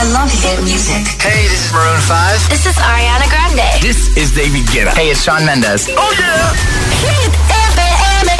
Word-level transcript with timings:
I 0.00 0.04
love 0.16 0.32
hit 0.32 0.56
music. 0.64 1.04
Hey, 1.20 1.44
this 1.44 1.66
is 1.66 1.72
Maroon 1.74 2.00
5. 2.00 2.48
This 2.48 2.64
is 2.64 2.74
Ariana 2.80 3.28
Grande. 3.28 3.68
This 3.82 4.08
is 4.16 4.32
David 4.32 4.64
Guetta. 4.72 4.96
Hey, 4.96 5.10
it's 5.10 5.22
Shawn 5.22 5.44
Mendes. 5.44 5.90
Oh 5.92 6.10
yeah. 6.16 6.56
Hit 7.04 7.28
FM. 7.68 8.30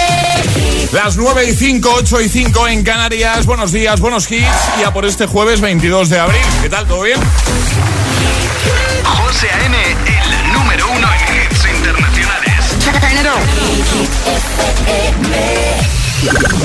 Las 0.95 1.19
9 1.19 1.45
y 1.45 1.55
5, 1.55 1.91
8 1.97 2.21
y 2.23 2.29
5 2.31 2.69
en 2.69 2.83
Canarias. 2.83 3.45
Buenos 3.45 3.73
días, 3.73 4.01
buenos 4.01 4.31
hits. 4.31 4.49
Ya 4.81 4.91
por 4.95 5.05
este 5.05 5.27
jueves 5.27 5.61
22 5.61 6.09
de 6.09 6.19
abril. 6.21 6.41
¿Qué 6.63 6.71
tal? 6.71 6.87
¿Todo 6.87 7.03
bien? 7.03 7.21
José 9.05 9.51
A.M., 9.51 9.77
el 9.77 10.53
número 10.55 10.91
uno 10.91 11.09
en 11.13 11.21
hits 11.45 11.67
internacionales. 11.77 12.55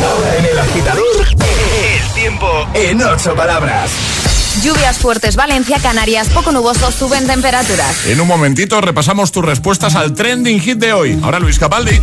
Ahora 0.06 0.36
en 0.38 0.46
el 0.46 0.60
agitador, 0.60 1.28
El 1.84 2.14
tiempo 2.14 2.68
en 2.74 3.04
ocho 3.04 3.36
palabras. 3.36 3.92
Lluvias 4.64 4.98
fuertes, 4.98 5.36
Valencia, 5.36 5.78
Canarias, 5.82 6.30
poco 6.30 6.52
nuboso, 6.52 6.92
suben 6.92 7.28
temperaturas. 7.28 8.08
En 8.08 8.22
un 8.22 8.28
momentito 8.28 8.80
repasamos 8.82 9.32
tus 9.32 9.44
respuestas 9.44 9.96
al 9.96 10.14
trending 10.14 10.60
hit 10.60 10.78
de 10.78 10.94
hoy. 10.94 11.20
Ahora 11.24 11.40
Luis 11.40 11.60
Capaldi. 11.60 12.00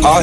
I 0.00 0.22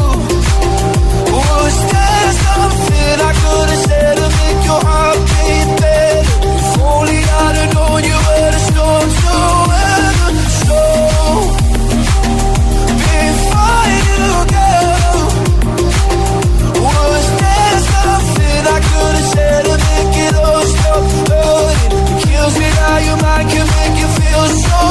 was 1.61 1.77
there 1.93 2.31
something 2.45 3.15
I 3.29 3.33
could 3.41 3.69
have 3.73 3.83
said 3.87 4.15
to 4.21 4.27
make 4.39 4.61
your 4.69 4.81
heart 4.87 5.19
beat 5.29 5.69
better? 5.81 6.21
If 6.59 6.79
only 6.91 7.19
I'd 7.41 7.55
have 7.59 7.71
known 7.75 8.01
you 8.09 8.19
before 13.21 13.87
you 13.97 14.29
go, 14.55 14.75
was 16.85 17.25
there 17.41 17.77
something 17.93 18.61
I 18.75 18.79
could 18.89 19.15
have 19.19 19.29
said 19.33 19.61
to 19.69 19.75
make 19.87 20.15
it 20.25 20.33
all 20.43 20.63
stop 20.73 21.05
hurting? 21.29 21.93
It 22.11 22.17
kills 22.25 22.55
me 22.61 22.69
how 22.79 22.97
your 23.07 23.19
mind 23.25 23.47
can 23.53 23.67
make 23.77 23.95
you 24.01 24.09
feel. 24.17 24.45
So 24.65 24.81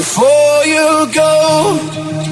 before 0.00 0.60
you 0.74 0.88
go, 1.14 2.27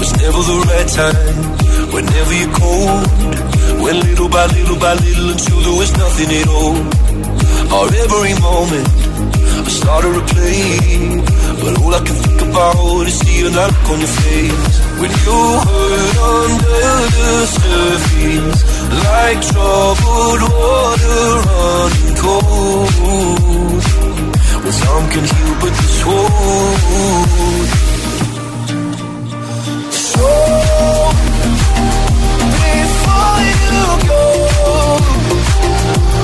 was 0.00 0.10
never 0.18 0.42
the 0.42 0.58
right 0.70 0.88
time. 0.90 1.36
Whenever 1.94 2.34
you're 2.34 2.54
cold, 2.58 3.06
when 3.82 3.96
little 4.00 4.28
by 4.28 4.46
little 4.46 4.78
by 4.78 4.94
little 4.94 5.30
until 5.30 5.60
there 5.60 5.78
was 5.78 5.96
nothing 5.96 6.30
at 6.34 6.48
all. 6.48 6.74
Our 7.74 7.86
every 7.94 8.34
moment, 8.42 8.88
I 8.90 9.70
started 9.70 10.14
to 10.18 10.24
play, 10.34 11.22
but 11.62 11.78
all 11.80 11.94
I 11.94 12.00
can 12.02 12.16
think 12.26 12.42
about 12.42 13.06
is 13.06 13.18
seeing 13.20 13.52
that 13.54 13.70
look 13.70 13.90
on 13.94 13.98
your 14.02 14.14
face 14.18 14.76
when 14.98 15.10
you 15.22 15.38
hurt 15.66 16.16
under 16.34 16.90
the 17.14 17.46
surface, 17.54 18.60
like 19.06 19.38
troubled 19.46 20.42
water 20.42 21.22
running 21.46 22.16
cold. 22.18 24.03
Well, 24.64 24.72
some 24.72 25.06
can 25.10 25.24
heal, 25.24 25.54
but 25.60 25.72
this 25.76 26.04
won't. 26.06 27.68
So 29.92 30.28
before 32.56 33.40
you 33.44 33.84
go, 34.08 34.24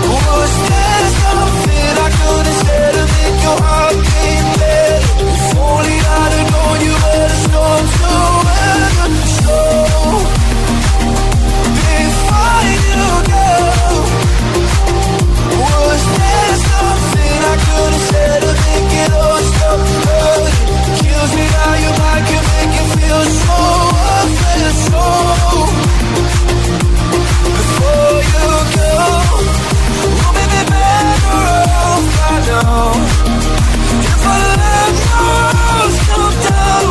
was 0.09 0.53
there 0.71 1.06
something 1.21 1.93
I 2.01 2.09
could 2.17 2.47
have 2.49 2.61
said 2.65 2.93
to 2.97 3.05
make 3.12 3.39
your 3.45 3.59
heart 3.61 3.97
beat 4.09 4.47
better? 4.57 5.05
If 5.28 5.59
only 5.59 5.99
I'd 6.01 6.33
have 6.33 6.49
known 6.51 6.78
you 6.87 6.95
were 6.97 7.28
the 7.28 7.37
storm 7.45 7.84
to 8.01 8.12
weather. 8.47 9.09
So 9.45 9.59
before 11.77 12.65
you 12.72 13.05
go, 13.28 13.53
was 15.61 16.03
there 16.19 16.50
could've 17.65 18.06
it 18.25 18.43
Kills 21.03 21.32
me 21.38 21.47
how 21.56 21.72
your 21.84 21.94
mind 22.03 22.25
can 22.31 22.44
make 22.53 22.72
you 22.78 22.87
feel 22.97 23.22
so 23.38 23.59
Before 27.56 28.19
you 28.32 28.48
go, 28.76 28.93
will 30.22 30.66
better 30.72 31.44
off 31.84 32.06
I 32.21 32.37
know. 32.48 32.88
Let 34.04 34.19
my 34.27 34.41
come 36.10 36.37
down 36.48 36.87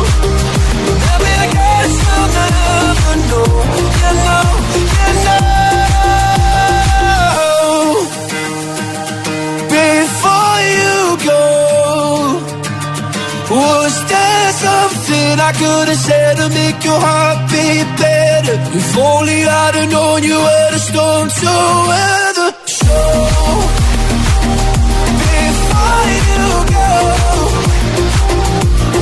Maybe 1.04 1.30
I 1.34 1.48
guess 1.56 1.94
oh, 2.06 2.18
I'll 2.20 2.50
oh. 2.50 2.60
never 2.60 3.16
know 3.30 3.50
I 15.50 15.52
could 15.52 15.88
have 15.88 15.98
said 15.98 16.36
to 16.36 16.48
make 16.48 16.84
your 16.84 17.00
heart 17.00 17.50
beat 17.50 17.88
better? 17.98 18.54
If 18.70 18.96
only 18.96 19.42
I'd 19.42 19.74
have 19.74 19.90
known 19.90 20.22
you 20.22 20.38
were 20.38 20.70
the 20.70 20.78
storm 20.78 21.26
to 21.28 21.54
weather. 21.90 22.50
So 22.70 22.98
before 25.26 26.06
you 26.30 26.46
go, 26.70 26.90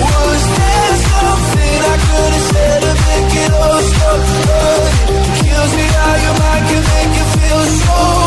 was 0.09 0.43
there 0.57 0.95
something 1.13 1.81
I 1.93 1.97
could 2.09 2.33
have 2.33 2.47
said 2.49 2.81
to 2.81 2.93
make 3.05 3.33
it 3.45 3.53
all 3.53 3.83
stop 3.93 4.21
hurting? 4.49 5.21
Kills 5.45 5.73
me 5.77 5.87
how 6.01 6.15
your 6.25 6.37
mind 6.41 6.65
can 6.65 6.83
make 6.89 7.13
you 7.19 7.27
feel 7.37 7.63
so 7.77 8.18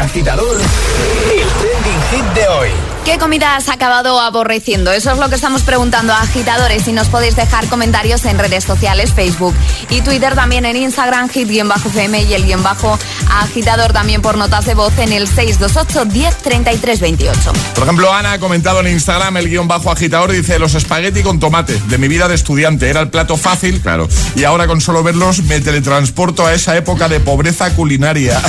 el 0.00 0.06
agitador, 0.06 0.56
el 0.56 1.48
trending 1.60 2.02
hit 2.10 2.34
de 2.34 2.48
hoy. 2.48 2.68
¿Qué 3.04 3.18
comida 3.18 3.56
has 3.56 3.68
acabado 3.68 4.20
aborreciendo? 4.20 4.92
Eso 4.92 5.10
es 5.10 5.18
lo 5.18 5.28
que 5.28 5.34
estamos 5.34 5.62
preguntando 5.62 6.12
a 6.12 6.20
agitadores 6.20 6.86
y 6.86 6.92
nos 6.92 7.08
podéis 7.08 7.34
dejar 7.34 7.66
comentarios 7.68 8.24
en 8.24 8.38
redes 8.38 8.64
sociales, 8.64 9.12
Facebook 9.12 9.54
y 9.88 10.02
Twitter, 10.02 10.34
también 10.34 10.64
en 10.64 10.76
Instagram, 10.76 11.28
hit-fm 11.28 12.22
y 12.22 12.34
el 12.34 12.44
guion 12.44 12.62
bajo 12.62 12.98
agitador 13.40 13.92
también 13.92 14.22
por 14.22 14.36
notas 14.36 14.66
de 14.66 14.74
voz 14.74 14.96
en 14.98 15.12
el 15.12 15.26
628 15.26 16.04
10 16.04 16.36
33 16.36 17.00
28. 17.00 17.52
Por 17.74 17.84
ejemplo, 17.84 18.12
Ana 18.12 18.32
ha 18.32 18.38
comentado 18.38 18.80
en 18.80 18.88
Instagram 18.88 19.36
el 19.38 19.48
guion 19.48 19.66
bajo 19.66 19.90
agitador. 19.90 20.32
Dice: 20.32 20.58
Los 20.58 20.74
espagueti 20.74 21.22
con 21.22 21.40
tomate 21.40 21.80
de 21.88 21.98
mi 21.98 22.08
vida 22.08 22.28
de 22.28 22.34
estudiante. 22.34 22.88
Era 22.88 23.00
el 23.00 23.08
plato 23.08 23.36
fácil, 23.36 23.80
claro. 23.80 24.08
Y 24.36 24.44
ahora 24.44 24.66
con 24.66 24.80
solo 24.80 25.02
verlos 25.02 25.42
me 25.44 25.60
teletransporto 25.60 26.46
a 26.46 26.54
esa 26.54 26.76
época 26.76 27.08
de 27.08 27.20
pobreza 27.20 27.74
culinaria. 27.74 28.40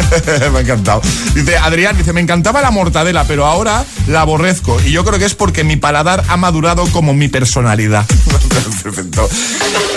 me 0.52 0.58
ha 0.58 0.60
encantado. 0.60 0.99
Dice 1.34 1.56
Adrián, 1.56 1.96
dice, 1.96 2.12
me 2.12 2.20
encantaba 2.20 2.60
la 2.60 2.70
mortadela, 2.70 3.24
pero 3.24 3.46
ahora 3.46 3.84
la 4.06 4.22
aborrezco. 4.22 4.80
Y 4.84 4.92
yo 4.92 5.04
creo 5.04 5.18
que 5.18 5.24
es 5.24 5.34
porque 5.34 5.64
mi 5.64 5.76
paladar 5.76 6.24
ha 6.28 6.36
madurado 6.36 6.86
como 6.92 7.14
mi 7.14 7.28
personalidad. 7.28 8.06
Perfecto. 8.82 9.28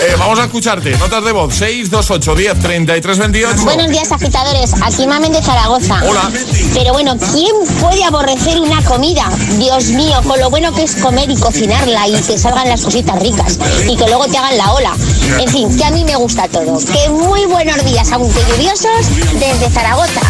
Eh, 0.02 0.16
vamos 0.18 0.38
a 0.38 0.44
escucharte. 0.44 0.96
Notas 0.98 1.24
de 1.24 1.32
voz 1.32 1.54
628 1.54 2.34
10 2.34 2.58
33 2.60 3.18
28. 3.18 3.64
Buenos 3.64 3.88
días, 3.90 4.12
agitadores. 4.12 4.74
Aquí 4.82 5.06
Mamen 5.06 5.32
de 5.32 5.42
Zaragoza. 5.42 6.00
Hola. 6.04 6.30
Pero 6.74 6.92
bueno, 6.92 7.16
¿quién 7.32 7.54
puede 7.80 8.04
aborrecer 8.04 8.60
una 8.60 8.82
comida? 8.82 9.28
Dios 9.58 9.86
mío, 9.90 10.20
con 10.26 10.38
lo 10.40 10.50
bueno 10.50 10.74
que 10.74 10.82
es 10.82 10.96
comer 10.96 11.30
y 11.30 11.36
cocinarla 11.36 12.08
y 12.08 12.20
que 12.20 12.38
salgan 12.38 12.68
las 12.68 12.82
cositas 12.82 13.18
ricas 13.22 13.58
y 13.88 13.96
que 13.96 14.06
luego 14.06 14.26
te 14.26 14.36
hagan 14.38 14.58
la 14.58 14.72
ola. 14.72 14.92
En 15.38 15.48
fin, 15.48 15.76
que 15.76 15.84
a 15.84 15.90
mí 15.90 16.04
me 16.04 16.16
gusta 16.16 16.48
todo. 16.48 16.78
Que 16.78 17.08
muy 17.10 17.46
buenos 17.46 17.82
días, 17.84 18.12
aunque 18.12 18.40
lluviosos, 18.50 19.08
desde 19.32 19.70
Zaragoza. 19.70 20.20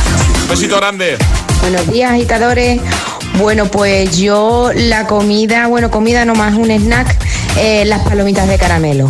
Besito 0.49 0.77
grande. 0.77 1.17
Buenos 1.61 1.91
días, 1.91 2.13
agitadores. 2.13 2.81
Bueno, 3.39 3.67
pues 3.67 4.17
yo 4.17 4.71
la 4.75 5.07
comida, 5.07 5.67
bueno, 5.67 5.91
comida 5.91 6.25
no 6.25 6.35
más 6.35 6.55
un 6.55 6.71
snack, 6.71 7.17
eh, 7.59 7.85
las 7.87 8.03
palomitas 8.03 8.49
de 8.49 8.59
caramelo. 8.59 9.09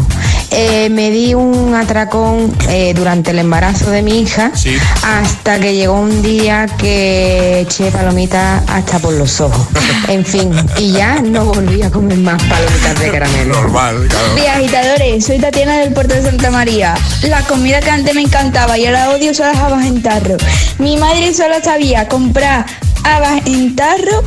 Eh, 0.56 0.88
me 0.90 1.10
di 1.10 1.34
un 1.34 1.74
atracón 1.74 2.54
eh, 2.68 2.92
durante 2.94 3.32
el 3.32 3.38
embarazo 3.40 3.90
de 3.90 4.02
mi 4.02 4.20
hija 4.20 4.52
Sí. 4.54 4.76
hasta 5.02 5.58
que 5.58 5.74
llegó 5.74 5.94
un 5.94 6.22
día 6.22 6.66
que 6.78 7.60
eché 7.60 7.90
palomitas 7.90 8.62
hasta 8.68 8.98
por 8.98 9.12
los 9.14 9.40
ojos. 9.40 9.66
En 10.08 10.24
fin, 10.24 10.52
y 10.78 10.92
ya 10.92 11.20
no 11.22 11.46
volví 11.46 11.82
a 11.82 11.90
comer 11.90 12.18
más 12.18 12.42
palomitas 12.42 13.00
de 13.00 13.10
caramelo. 13.10 13.54
Normal, 13.54 14.06
claro. 14.08 14.54
Agitadores, 14.56 15.24
soy 15.24 15.38
Tatiana 15.38 15.78
del 15.78 15.92
puerto 15.92 16.14
de 16.14 16.22
Santa 16.22 16.50
María. 16.50 16.94
La 17.22 17.40
comida 17.42 17.80
que 17.80 17.90
antes 17.90 18.14
me 18.14 18.20
encantaba 18.22 18.78
y 18.78 18.86
ahora 18.86 19.10
odio 19.10 19.32
son 19.34 19.46
las 19.48 19.56
habas 19.58 19.84
en 19.86 20.02
tarro. 20.02 20.36
Mi 20.78 20.96
madre 20.96 21.32
solo 21.34 21.54
sabía 21.62 22.06
comprar 22.08 22.66
habas 23.04 23.46
en 23.46 23.74
tarro 23.74 24.22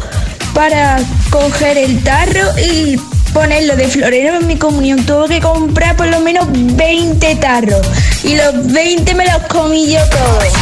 para 0.53 0.97
coger 1.29 1.77
el 1.77 2.01
tarro 2.03 2.41
y 2.59 2.99
ponerlo 3.37 3.75
de 3.75 3.87
florero 3.87 4.35
en 4.39 4.47
mi 4.47 4.55
comunión. 4.57 5.05
Tuve 5.05 5.27
que 5.35 5.41
comprar 5.41 5.95
por 5.95 6.07
lo 6.07 6.19
menos 6.21 6.47
20 6.51 7.35
tarros 7.35 7.85
y 8.23 8.35
los 8.35 8.73
20 8.73 9.13
me 9.13 9.25
los 9.25 9.43
comí 9.47 9.91
yo 9.91 9.99
todos. 10.09 10.53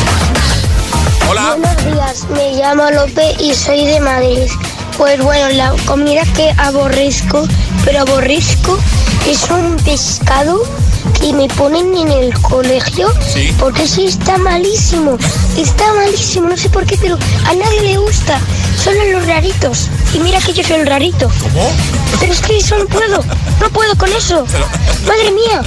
Hola. 1.30 1.56
Buenos 1.58 1.86
días, 1.86 2.26
me 2.36 2.52
llamo 2.60 2.92
Lope 2.92 3.34
y 3.40 3.54
soy 3.54 3.86
de 3.86 4.00
Madrid. 4.02 4.50
Pues 4.98 5.22
bueno, 5.22 5.50
la 5.54 5.74
comida 5.86 6.24
que 6.36 6.54
aborrezco, 6.58 7.48
pero 7.86 8.02
aborrezco, 8.02 8.78
es 9.30 9.50
un 9.50 9.78
pescado 9.78 10.62
que 11.20 11.32
me 11.32 11.48
ponen 11.48 11.96
en 11.96 12.12
el 12.12 12.34
colegio 12.42 13.08
Sí. 13.34 13.54
porque 13.60 13.84
ese 13.84 14.06
está 14.06 14.38
malísimo, 14.38 15.18
está 15.58 15.94
malísimo, 15.94 16.50
no 16.50 16.58
sé 16.58 16.70
por 16.70 16.86
qué, 16.86 16.98
pero 17.02 17.18
a 17.46 17.54
nadie 17.54 17.82
le 17.82 17.98
gusta, 17.98 18.40
solo 18.84 19.00
los 19.14 19.26
raritos. 19.28 19.90
Y 20.16 20.20
mira 20.20 20.40
que 20.40 20.54
yo 20.54 20.64
soy 20.64 20.78
el 20.78 20.88
rarito. 20.88 21.30
¿Cómo? 21.42 21.72
Pero 22.22 22.32
es 22.32 22.40
que 22.40 22.58
eso 22.58 22.78
no 22.78 22.86
puedo, 22.86 23.22
no 23.60 23.70
puedo 23.70 23.96
con 23.98 24.10
eso. 24.14 24.46
Madre 25.06 25.32
mía, 25.32 25.62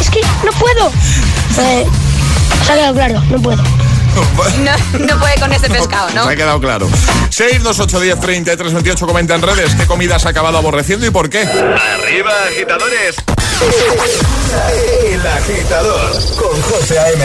es 0.00 0.10
que 0.10 0.20
no 0.44 0.50
puedo. 0.52 0.88
Eh, 1.60 1.86
se 2.66 2.72
ha 2.72 2.74
quedado 2.74 2.94
claro, 2.94 3.22
no 3.30 3.40
puedo. 3.40 3.62
No, 3.62 4.98
no 5.06 5.18
puede 5.20 5.34
con 5.40 5.52
ese 5.52 5.70
pescado, 5.70 6.10
¿no? 6.10 6.26
Me 6.26 6.32
ha 6.32 6.36
quedado 6.36 6.60
claro. 6.60 6.88
62810 7.30 8.20
33 8.20 8.72
28 8.72 9.06
comenta 9.06 9.36
en 9.36 9.42
redes 9.42 9.74
qué 9.76 9.86
comida 9.86 10.16
has 10.16 10.26
acabado 10.26 10.58
aborreciendo 10.58 11.06
y 11.06 11.10
por 11.10 11.30
qué. 11.30 11.42
Arriba, 11.42 12.32
agitadores. 12.48 13.14
El 15.04 15.26
agitador 15.26 16.10
con 16.36 16.60
José 16.62 16.98
A.M. 16.98 17.24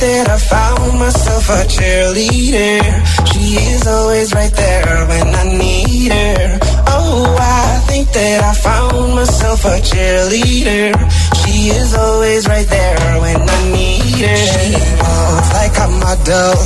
that 0.00 0.28
I 0.28 0.38
found 0.38 0.98
myself 0.98 1.48
a 1.48 1.60
cheerleader. 1.64 2.80
She 3.32 3.56
is 3.72 3.86
always 3.86 4.34
right 4.34 4.52
there 4.52 5.06
when 5.06 5.28
I 5.34 5.44
need 5.56 6.12
her. 6.12 6.58
Oh, 6.88 7.36
I 7.38 7.80
think 7.88 8.08
that 8.12 8.42
I 8.44 8.54
found 8.54 9.14
myself 9.14 9.64
a 9.64 9.76
cheerleader. 9.80 10.92
She 11.40 11.70
is 11.70 11.94
always 11.94 12.46
right 12.48 12.68
there 12.68 13.20
when 13.20 13.40
I 13.40 13.60
need 13.72 14.20
her. 14.26 14.36
She 14.36 14.74
walks 15.00 15.50
like 15.54 15.76
a 15.84 15.88
model. 16.02 16.56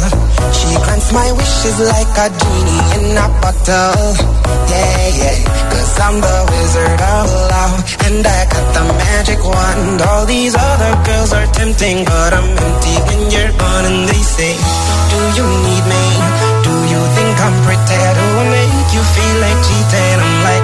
She 0.57 0.71
grants 0.85 1.13
my 1.13 1.31
wishes 1.33 1.79
like 1.95 2.15
a 2.25 2.29
genie 2.41 2.83
in 2.99 3.17
a 3.17 3.27
bottle. 3.43 4.41
Yeah, 4.71 5.07
yeah. 5.21 5.37
Cause 5.71 6.01
I'm 6.01 6.17
the 6.21 6.39
wizard 6.51 7.01
of 7.01 7.27
love. 7.53 7.77
And 8.07 8.27
I 8.27 8.41
got 8.51 8.70
magic 9.21 9.45
wand. 9.45 10.01
All 10.01 10.25
these 10.25 10.55
other 10.57 10.93
girls 11.05 11.33
are 11.37 11.47
tempting, 11.53 12.05
but 12.09 12.33
I'm 12.33 12.49
empty 12.57 12.97
when 13.07 13.21
you're 13.29 13.53
gone. 13.61 13.85
And 13.85 14.09
they 14.09 14.23
say, 14.37 14.53
Do 15.13 15.21
you 15.37 15.47
need 15.69 15.85
me? 15.93 16.05
Do 16.65 16.75
you 16.93 17.01
think 17.17 17.37
I'm 17.45 17.57
pretty? 17.69 18.01
Do 18.17 18.27
I 18.41 18.45
make 18.57 18.91
you 18.97 19.03
feel 19.15 19.37
like 19.45 19.61
cheating? 19.67 20.17
I'm 20.25 20.37
like, 20.49 20.60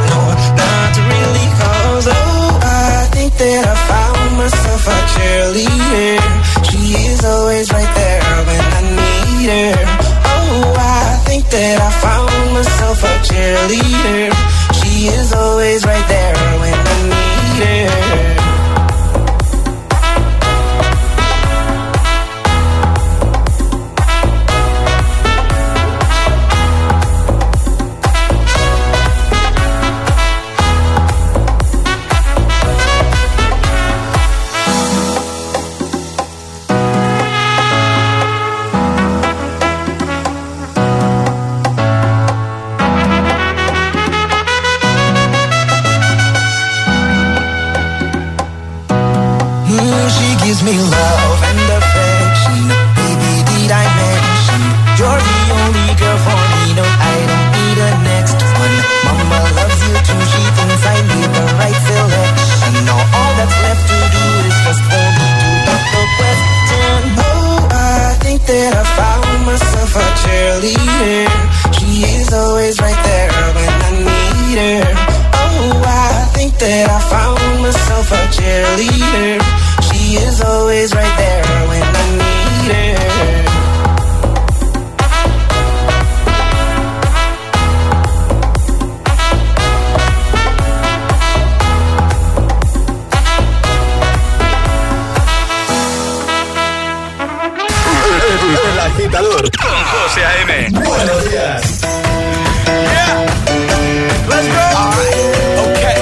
agitador 98.86 99.50
Con 99.50 99.84
José 99.92 100.22
A.M. 100.24 100.70
Buenos 100.70 101.24
días. 101.30 101.80
Let's 104.28 104.48
go. 104.48 104.64
Okay. 105.66 105.96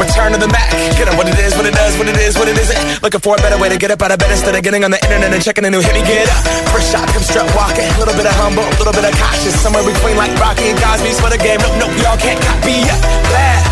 Return 0.00 0.32
to 0.32 0.38
the 0.38 0.48
Mac. 0.48 0.70
Get 0.96 1.08
up 1.08 1.16
what 1.16 1.28
it 1.28 1.38
is, 1.38 1.54
what 1.56 1.66
it 1.66 1.74
does, 1.74 1.98
what 1.98 2.08
it 2.08 2.16
is, 2.16 2.36
what 2.38 2.48
it 2.48 2.58
isn't. 2.58 3.02
Looking 3.02 3.20
for 3.20 3.36
a 3.36 3.38
better 3.38 3.58
way 3.58 3.68
to 3.68 3.78
get 3.78 3.90
up 3.90 4.02
out 4.02 4.12
of 4.12 4.18
bed 4.18 4.30
instead 4.30 4.54
of 4.54 4.62
getting 4.62 4.84
on 4.84 4.90
the 4.90 5.00
internet 5.04 5.32
and 5.32 5.42
checking 5.42 5.64
a 5.64 5.70
new 5.70 5.80
hit. 5.80 5.94
Me 5.94 6.02
get 6.02 6.28
up. 6.28 6.44
First 6.72 6.92
shot, 6.92 7.08
come 7.08 7.22
strut 7.22 7.48
walking. 7.54 7.88
A 7.88 7.98
little 7.98 8.14
bit 8.14 8.26
of 8.26 8.34
humble, 8.36 8.64
a 8.64 8.76
little 8.78 8.92
bit 8.92 9.04
of 9.04 9.12
cautious. 9.18 9.54
Somewhere 9.60 9.84
between 9.84 10.16
like 10.16 10.32
Rocky 10.40 10.70
and 10.72 10.78
Cosby's 10.80 11.20
for 11.20 11.30
the 11.30 11.38
game. 11.38 11.60
Nope, 11.60 11.76
nope, 11.88 11.94
y'all 12.02 12.16
can't 12.16 12.40
copy 12.40 12.72
yet. 12.72 13.00
Bad 13.32 13.71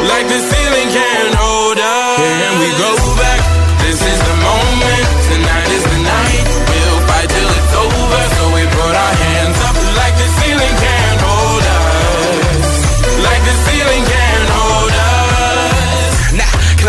Like 0.00 0.26
the 0.32 0.40
ceiling 0.40 0.88
can't 0.96 1.34
hold 1.36 1.78
us. 1.78 2.16
Can 2.16 2.54
we 2.60 2.70
go 2.80 2.92
back? 3.20 3.40
This 3.84 4.00
is 4.00 4.18
the 4.20 4.36
moment, 4.40 5.04
tonight 5.28 5.68
is 5.76 5.84
the 5.84 6.00
night. 6.00 6.46
We'll 6.70 7.00
fight 7.04 7.28
till 7.28 7.50
it's 7.58 7.74
over, 7.84 8.22
so 8.36 8.42
we 8.56 8.62
put 8.64 8.94
our 8.96 9.14
hands 9.24 9.58
up 9.68 9.76
like 10.00 10.14
the 10.16 10.28
ceiling 10.40 10.74
can't 10.80 11.20
hold 11.20 11.64
us. 11.68 12.68
Like 13.28 13.42
the 13.44 13.56
ceiling 13.66 14.04
can't 14.08 14.48
hold 14.56 14.94
us. 14.94 16.16
Nah, 16.40 16.54
can 16.80 16.88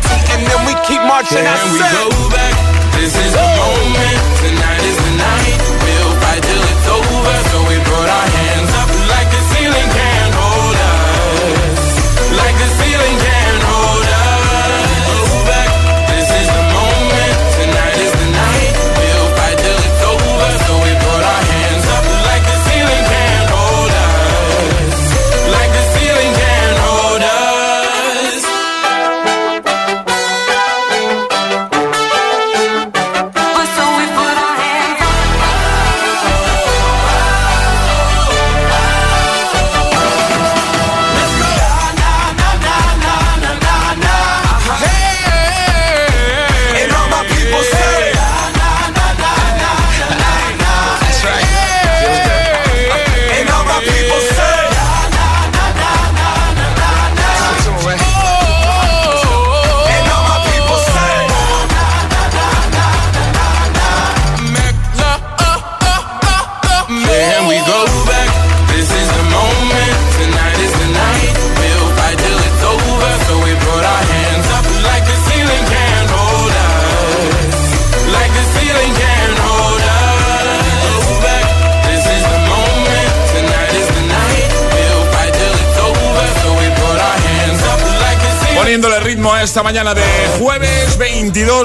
and 0.33 0.41
then 0.47 0.61
we 0.65 0.73
keep 0.87 1.01
marching. 1.03 1.45
I 1.45 1.55
Can 1.57 1.71
we 1.73 1.79
go 1.79 2.05
back? 2.33 2.53
This 2.97 3.13
is 3.15 3.31
the 3.33 3.47
moment. 3.61 4.19
Tonight 4.41 4.81
is 4.89 4.97
the 4.97 5.13
night. 5.17 5.59
We'll 5.83 6.13
fight 6.21 6.41
till 6.43 6.63
it's 6.71 6.87
over. 6.87 7.50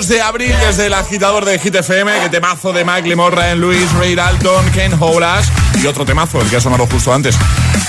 22 0.06 0.08
de 0.08 0.22
abril 0.22 0.54
desde 0.60 0.86
el 0.86 0.94
agitador 0.94 1.44
de 1.44 1.58
Hit 1.58 1.75
FM, 1.75 2.20
que 2.20 2.28
temazo 2.28 2.72
de 2.72 2.84
Mike 2.84 3.08
Lemorra 3.08 3.50
en 3.50 3.60
Luis, 3.60 3.90
Ray 3.94 4.14
Dalton, 4.14 4.64
Ken 4.70 4.92
Horas 5.00 5.48
y 5.82 5.86
otro 5.86 6.04
temazo, 6.04 6.40
el 6.40 6.48
que 6.48 6.56
ha 6.56 6.60
sonado 6.60 6.86
justo 6.86 7.12
antes, 7.12 7.36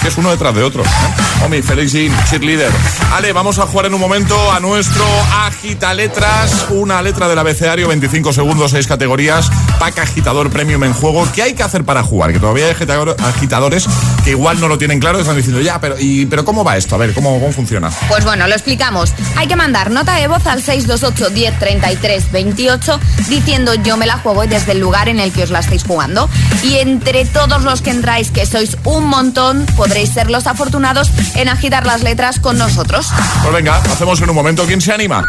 que 0.02 0.08
es 0.08 0.18
uno 0.18 0.32
detrás 0.32 0.56
de 0.56 0.64
otro. 0.64 0.84
¿eh? 0.84 1.44
Omi, 1.46 1.62
Felix 1.62 1.92
Jean, 1.92 2.12
cheerleader. 2.30 2.72
Ale, 3.14 3.34
vamos 3.34 3.60
a 3.60 3.68
jugar 3.68 3.86
en 3.88 3.94
un 3.94 4.00
momento 4.02 4.52
a 4.52 4.60
nuestro 4.60 5.06
agita 5.46 5.94
letras, 5.94 6.66
una 6.70 7.02
letra 7.02 7.28
del 7.28 7.38
abecedario, 7.38 7.88
25 7.88 8.34
segundos, 8.34 8.72
6 8.72 8.88
categorías, 8.88 9.50
pack 9.80 10.00
agitador 10.00 10.50
premium 10.50 10.84
en 10.86 10.94
juego. 10.94 11.28
¿Qué 11.36 11.44
hay 11.44 11.54
que 11.54 11.64
hacer 11.64 11.84
para 11.84 12.04
jugar? 12.04 12.34
Que 12.34 12.40
todavía 12.40 12.66
hay 12.66 12.74
agitador- 12.74 13.16
agitadores 13.24 13.86
que 14.28 14.32
igual 14.32 14.60
no 14.60 14.68
lo 14.68 14.78
tienen 14.78 15.00
claro, 15.00 15.22
están 15.22 15.38
diciendo, 15.38 15.62
ya, 15.62 15.80
pero, 15.80 15.96
y, 15.98 16.26
pero 16.26 16.44
¿cómo 16.44 16.62
va 16.66 16.76
esto? 16.76 16.96
A 16.96 16.98
ver, 16.98 17.14
¿cómo, 17.14 17.40
cómo 17.40 17.50
funciona? 17.54 17.90
Pues 18.10 18.26
bueno, 18.26 18.46
lo 18.46 18.54
explicamos. 18.54 19.14
Hay 19.38 19.48
que 19.48 19.56
mandar 19.56 19.90
nota 19.90 20.16
de 20.16 20.28
voz 20.28 20.46
al 20.48 20.62
628 20.62 21.30
10 21.30 21.58
33 21.60 22.32
28 22.34 23.00
diciendo 23.30 23.74
yo 23.76 23.96
me 23.96 24.06
la 24.06 24.18
juego 24.18 24.44
y 24.44 24.48
desde 24.50 24.74
el 24.74 24.80
lugar 24.80 25.08
en 25.08 25.22
el 25.22 25.32
que 25.32 25.44
os 25.44 25.50
la 25.50 25.60
estáis 25.60 25.86
jugando. 25.86 26.30
Y 26.62 26.76
entre 26.80 27.24
todos 27.24 27.64
los 27.64 27.82
que 27.82 27.92
entráis, 27.92 28.30
que 28.30 28.46
sois 28.46 28.76
un 28.84 29.06
montón, 29.06 29.66
podréis 29.78 30.10
ser 30.10 30.30
los 30.30 30.46
afortunados 30.46 31.10
en 31.36 31.48
agitar 31.48 31.86
las 31.86 32.04
letras 32.04 32.42
con 32.42 32.58
nosotros. 32.58 33.08
Pues 33.44 33.54
venga, 33.54 33.78
hacemos 33.78 34.20
en 34.20 34.30
un 34.30 34.36
momento. 34.36 34.66
¿Quién 34.66 34.82
se 34.82 34.92
anima? 34.92 35.24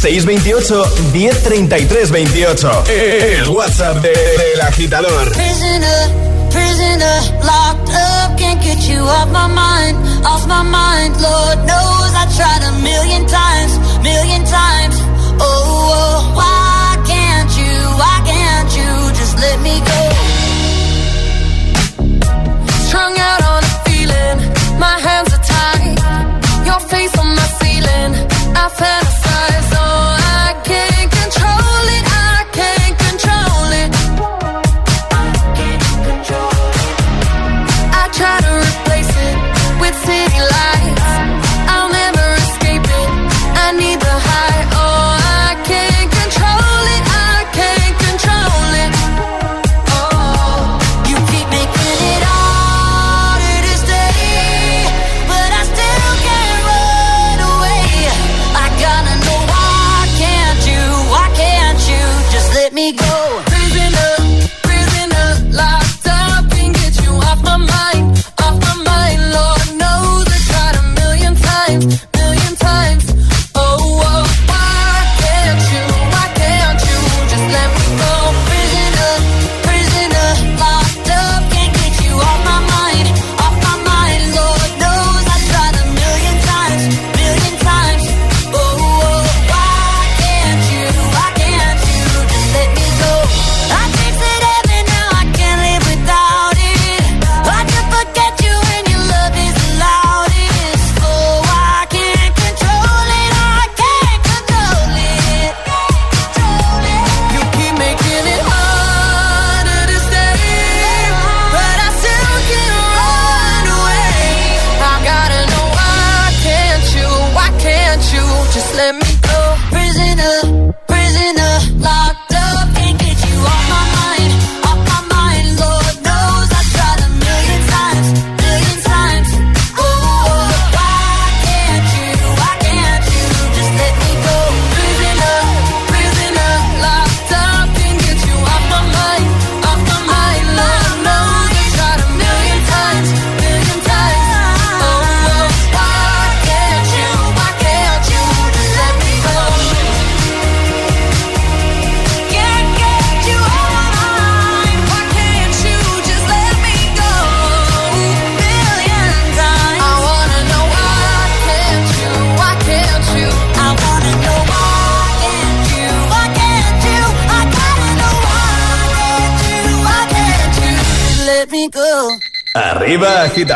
628 0.00 0.84
1033 1.12 2.10
28. 2.10 2.84
El 2.88 3.48
WhatsApp 3.50 3.98
de- 3.98 4.08
del 4.08 4.60
agitador. 4.62 5.32
Prisoner, 6.58 7.18
locked 7.50 7.90
up, 8.10 8.28
can't 8.40 8.60
get 8.68 8.80
you 8.90 8.98
off 9.16 9.30
my 9.30 9.46
mind, 9.46 9.94
off 10.26 10.42
my 10.48 10.64
mind. 10.78 11.12
Lord 11.28 11.58
knows 11.70 12.10
I 12.22 12.24
tried 12.38 12.62
a 12.70 12.72
million 12.90 13.22
times, 13.40 13.72
million 14.10 14.42
times. 14.58 14.96
Oh, 15.38 15.46
oh, 15.98 16.16
why 16.38 16.98
can't 17.12 17.52
you, 17.60 17.74
why 18.02 18.16
can't 18.30 18.70
you 18.78 18.90
just 19.20 19.34
let 19.44 19.58
me 19.66 19.74
go? 19.92 20.00
Strung 22.88 23.14
out 23.28 23.42
on 23.52 23.60
a 23.70 23.74
feeling, 23.86 24.38
my 24.84 24.96
hands 25.06 25.30
are 25.36 25.44
tied. 25.54 25.96
Your 26.68 26.80
face 26.92 27.14
on 27.22 27.28
my 27.38 27.48
ceiling, 27.60 28.12
I 28.62 28.64
fantasize, 28.78 29.70
oh, 29.78 29.87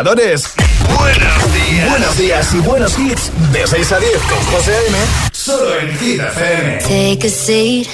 agitadores. 0.02 0.54
Buenos 0.98 1.54
días. 1.54 1.90
Buenos 1.90 2.18
días 2.18 2.54
y 2.54 2.58
buenos 2.58 2.98
hits. 2.98 3.30
De 3.52 3.66
6 3.66 3.92
a 3.92 3.98
10 4.00 4.12
con 4.22 4.38
José 4.52 4.74
A.M. 4.74 4.98
Solo 5.32 5.78
en 5.78 5.98
Hit 5.98 6.20
FM. 6.20 6.78
Take 6.78 7.26
a 7.26 7.30
seat. 7.30 7.88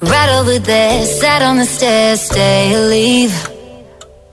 Right 0.00 0.30
over 0.30 0.60
there, 0.60 1.04
sat 1.06 1.42
on 1.42 1.58
the 1.58 1.64
stairs, 1.64 2.20
stay 2.20 2.74
or 2.74 2.88
leave. 2.88 3.32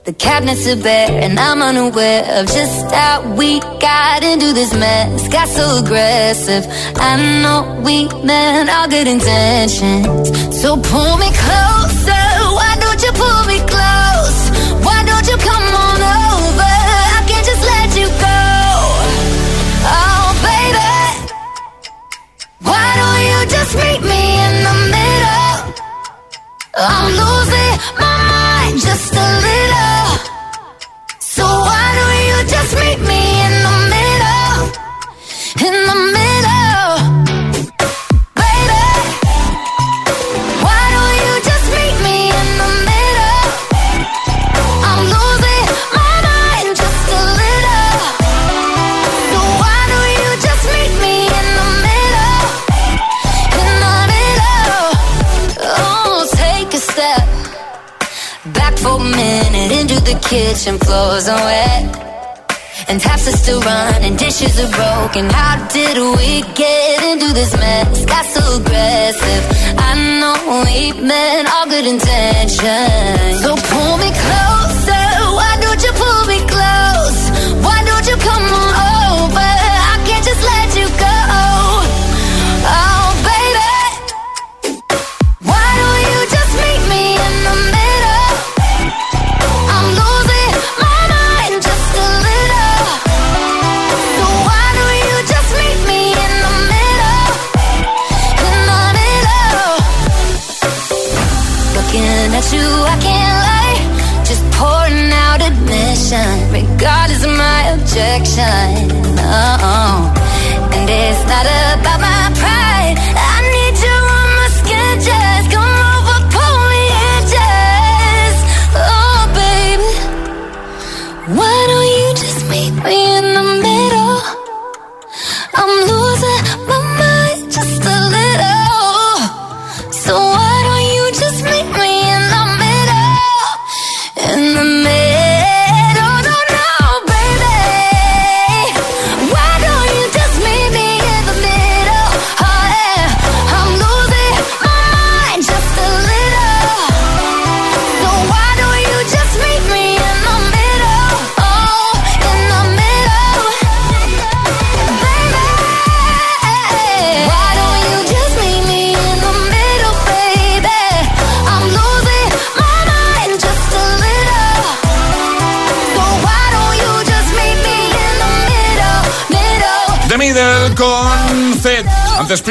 The 0.04 0.12
cabinets 0.14 0.66
are 0.66 0.76
bare, 0.76 1.22
and 1.22 1.38
I'm 1.38 1.62
unaware 1.62 2.24
of 2.40 2.46
just 2.46 2.90
how 2.92 3.22
we 3.36 3.60
got 3.78 4.24
into 4.24 4.52
this 4.52 4.72
mess. 4.74 5.28
Got 5.28 5.48
so 5.48 5.78
aggressive. 5.78 6.66
I 6.96 7.16
know 7.42 7.80
we 7.84 8.08
meant 8.24 8.68
all 8.68 8.88
good 8.88 9.06
intentions. 9.06 10.06
So 10.60 10.76
pull 10.76 11.16
me 11.18 11.30
closer. 11.30 12.24
Why 12.56 12.76
don't 12.80 13.02
you 13.02 13.12
pull 13.12 13.39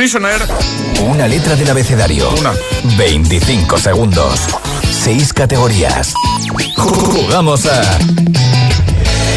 Prisoner. 0.10 0.42
Una 1.02 1.28
letra 1.28 1.56
del 1.56 1.70
abecedario. 1.70 2.32
Una. 2.40 2.52
25 2.98 3.78
segundos. 3.78 4.40
6 4.90 5.34
categorías. 5.34 6.16
Jugamos 6.76 7.68
a. 7.68 8.00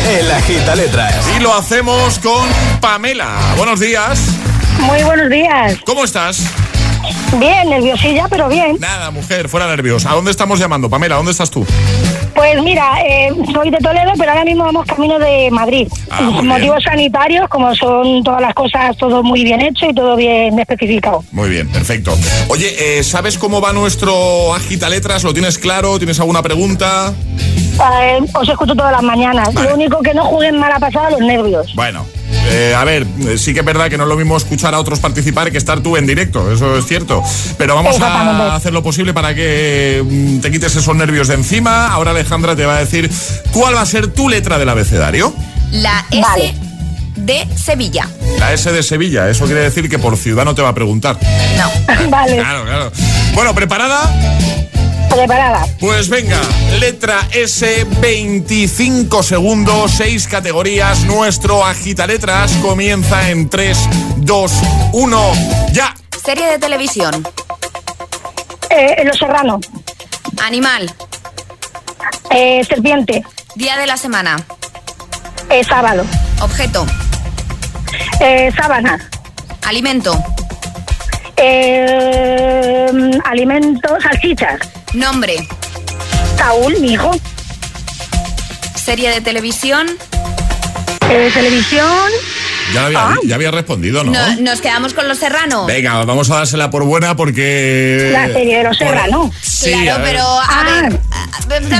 El 0.08 0.30
agita 0.30 0.74
letras. 0.74 1.14
Y 1.36 1.42
lo 1.42 1.52
hacemos 1.52 2.18
con 2.20 2.48
Pamela. 2.80 3.36
Buenos 3.58 3.80
días. 3.80 4.18
Muy 4.80 5.02
buenos 5.02 5.28
días. 5.28 5.76
¿Cómo 5.84 6.04
estás? 6.04 6.40
Bien, 7.38 7.68
nerviosilla, 7.68 8.26
pero 8.30 8.48
bien. 8.48 8.78
Nada, 8.80 9.10
mujer, 9.10 9.50
fuera 9.50 9.66
nervios. 9.66 10.06
¿A 10.06 10.14
dónde 10.14 10.30
estamos 10.30 10.58
llamando? 10.58 10.88
Pamela, 10.88 11.16
¿dónde 11.16 11.32
estás 11.32 11.50
tú? 11.50 11.66
Pues 12.34 12.62
mira, 12.62 12.94
eh, 13.04 13.30
soy 13.52 13.68
de 13.68 13.76
Toledo, 13.76 14.12
pero 14.16 14.30
ahora 14.30 14.44
mismo 14.44 14.64
vamos 14.64 14.86
camino 14.86 15.18
de 15.18 15.50
Madrid. 15.50 15.88
Ah, 16.14 16.42
motivos 16.42 16.82
sanitarios, 16.84 17.48
como 17.48 17.74
son 17.74 18.22
todas 18.22 18.40
las 18.40 18.54
cosas, 18.54 18.96
todo 18.96 19.22
muy 19.22 19.44
bien 19.44 19.60
hecho 19.60 19.86
y 19.88 19.94
todo 19.94 20.14
bien 20.14 20.58
especificado. 20.58 21.24
Muy 21.32 21.48
bien, 21.48 21.68
perfecto. 21.68 22.16
Oye, 22.48 22.98
eh, 22.98 23.02
¿sabes 23.02 23.38
cómo 23.38 23.60
va 23.60 23.72
nuestro 23.72 24.54
agita 24.54 24.88
letras? 24.88 25.24
¿Lo 25.24 25.32
tienes 25.32 25.58
claro? 25.58 25.98
¿Tienes 25.98 26.20
alguna 26.20 26.42
pregunta? 26.42 27.14
Eh, 28.02 28.18
os 28.34 28.48
escucho 28.48 28.74
todas 28.74 28.92
las 28.92 29.02
mañanas. 29.02 29.54
Lo 29.54 29.74
único 29.74 30.00
que 30.00 30.14
no 30.14 30.24
jueguen 30.24 30.58
mala 30.58 30.78
pasada 30.78 31.10
los 31.10 31.20
nervios. 31.20 31.74
Bueno, 31.74 32.04
eh, 32.50 32.74
a 32.76 32.84
ver, 32.84 33.06
eh, 33.26 33.38
sí 33.38 33.54
que 33.54 33.60
es 33.60 33.66
verdad 33.66 33.88
que 33.88 33.96
no 33.96 34.04
es 34.04 34.08
lo 34.08 34.16
mismo 34.16 34.36
escuchar 34.36 34.74
a 34.74 34.80
otros 34.80 35.00
participar 35.00 35.50
que 35.50 35.58
estar 35.58 35.80
tú 35.80 35.96
en 35.96 36.06
directo, 36.06 36.50
eso 36.52 36.76
es 36.76 36.86
cierto. 36.86 37.22
Pero 37.56 37.74
vamos 37.74 38.00
a 38.00 38.54
hacer 38.54 38.72
lo 38.72 38.82
posible 38.82 39.14
para 39.14 39.34
que 39.34 40.04
mm, 40.04 40.40
te 40.40 40.50
quites 40.50 40.76
esos 40.76 40.94
nervios 40.94 41.28
de 41.28 41.34
encima. 41.34 41.88
Ahora 41.88 42.10
Alejandra 42.10 42.54
te 42.54 42.66
va 42.66 42.76
a 42.76 42.80
decir 42.80 43.10
cuál 43.52 43.74
va 43.74 43.80
a 43.80 43.86
ser 43.86 44.08
tu 44.08 44.28
letra 44.28 44.58
del 44.58 44.68
abecedario. 44.68 45.32
La 45.72 46.04
S 46.10 46.20
Vale. 46.20 46.54
de 47.16 47.46
Sevilla. 47.56 48.08
La 48.38 48.52
S 48.52 48.70
de 48.70 48.82
Sevilla, 48.82 49.28
eso 49.28 49.44
quiere 49.46 49.60
decir 49.62 49.88
que 49.88 49.98
por 49.98 50.16
ciudad 50.16 50.44
no 50.44 50.54
te 50.54 50.62
va 50.62 50.68
a 50.70 50.74
preguntar. 50.74 51.18
No. 51.56 52.08
vale, 52.10 52.36
Claro, 52.36 52.64
claro. 52.64 52.92
Bueno, 53.34 53.54
¿preparada? 53.54 54.10
preparada. 55.10 55.66
Pues 55.78 56.08
venga, 56.08 56.40
letra 56.80 57.28
S, 57.32 57.86
25 58.00 59.22
segundos, 59.22 59.90
6 59.98 60.26
categorías. 60.26 61.00
Nuestro 61.04 61.66
agita 61.66 62.06
letras 62.06 62.50
comienza 62.62 63.28
en 63.28 63.50
3, 63.50 63.78
2, 64.18 64.52
1, 64.92 65.32
ya. 65.72 65.94
Serie 66.24 66.46
de 66.46 66.58
televisión. 66.58 67.26
Eh, 68.70 69.02
los 69.04 69.18
Serrano. 69.18 69.60
Animal. 70.46 70.90
Eh, 72.30 72.64
serpiente. 72.66 73.22
Día 73.54 73.76
de 73.76 73.86
la 73.86 73.98
semana. 73.98 74.36
Eh, 75.52 75.62
sábado. 75.64 76.04
Objeto. 76.40 76.86
Eh, 78.20 78.50
sábana. 78.56 78.98
Alimento. 79.66 80.16
Eh, 81.36 82.90
alimento, 83.24 83.88
salchichas. 84.00 84.58
Nombre. 84.94 85.36
Saúl, 86.36 86.76
mi 86.80 86.92
hijo. 86.94 87.10
Serie 88.74 89.10
de 89.10 89.20
televisión. 89.20 89.86
Eh, 91.10 91.30
televisión. 91.34 92.10
Ya 92.72 92.86
había, 92.86 92.98
Ah. 93.08 93.14
ya 93.24 93.34
había 93.34 93.50
respondido, 93.50 94.02
¿no? 94.04 94.12
No- 94.12 94.40
nos 94.40 94.60
quedamos 94.62 94.94
con 94.94 95.06
los 95.06 95.18
serranos. 95.18 95.66
Venga, 95.66 96.02
vamos 96.04 96.30
a 96.30 96.36
dársela 96.36 96.70
por 96.70 96.84
buena 96.84 97.14
porque... 97.16 98.10
La 98.12 98.28
serie 98.32 98.58
de 98.58 98.64
los 98.64 98.78
Por- 98.78 98.86
Serrano. 98.88 99.30
Sí, 99.62 99.72
a 99.74 99.82
claro, 99.82 100.02
ver. 100.02 100.12
pero 100.12 100.26
a 100.40 100.44
Ah. 100.48 100.64
ver, 100.88 101.00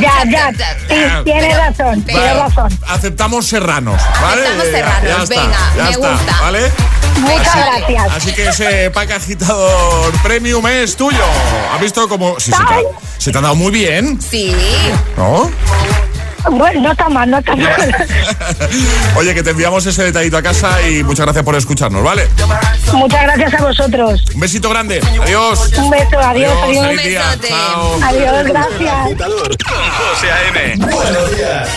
Ya, 0.01 0.23
ya. 0.29 0.51
Sí, 0.89 0.95
tienes 1.25 1.57
razón, 1.57 2.03
tienes 2.03 2.25
Vale, 2.27 2.41
razón. 2.41 2.79
Aceptamos 2.89 3.47
serranos, 3.47 4.01
¿vale? 4.21 4.43
Aceptamos 4.43 4.67
serranos, 4.67 5.03
ya 5.09 5.23
está, 5.23 5.41
venga, 5.41 5.59
ya 5.77 5.85
me 5.85 5.91
está, 5.91 6.11
gusta. 6.13 6.41
¿vale? 6.41 6.73
Muchas 7.21 7.47
Así- 7.49 7.59
gracias. 7.59 8.13
Así 8.17 8.33
que 8.33 8.49
ese 8.49 8.91
pack 8.91 9.11
agitador 9.13 10.13
premium 10.23 10.67
es 10.67 10.97
tuyo. 10.97 11.25
¿Has 11.75 11.81
visto 11.81 12.09
cómo 12.09 12.39
sí, 12.41 12.51
se, 12.53 12.57
te 12.59 12.63
ha, 12.75 12.79
se 13.19 13.33
te 13.33 13.39
ha 13.39 13.41
dado 13.41 13.55
muy 13.55 13.71
bien? 13.71 14.21
Sí. 14.21 14.55
¿No? 15.17 15.51
Bueno, 16.51 16.81
no 16.81 16.93
está 16.93 17.09
mal, 17.09 17.31
no 17.31 17.39
está 17.39 17.55
mal. 17.57 18.09
Oye, 19.17 19.35
que 19.35 19.43
te 19.43 19.51
enviamos 19.51 19.87
ese 19.87 20.05
detallito 20.05 20.37
a 20.37 20.43
casa 20.43 20.87
y 20.89 21.03
muchas 21.05 21.27
gracias 21.27 21.45
por 21.45 21.55
escucharnos, 21.55 22.03
¿vale? 22.03 22.29
Muchas 22.93 23.23
gracias 23.23 23.55
a 23.55 23.65
vosotros. 23.65 24.25
Un 24.35 24.41
besito 24.41 24.69
grande. 24.71 25.01
Adiós. 25.23 25.71
Un 25.79 25.91
beso, 25.91 26.19
adiós, 26.19 26.53
adiós. 26.63 27.03
día. 27.03 27.39
Chao. 27.41 27.99
Adiós, 28.03 28.47
gracias. 28.47 29.09
Con 29.19 29.91
José 29.91 30.31
A.M. 30.31 30.77
Buenos 30.77 31.37
días. 31.37 31.69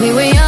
We 0.00 0.14
were 0.14 0.22
young, 0.22 0.47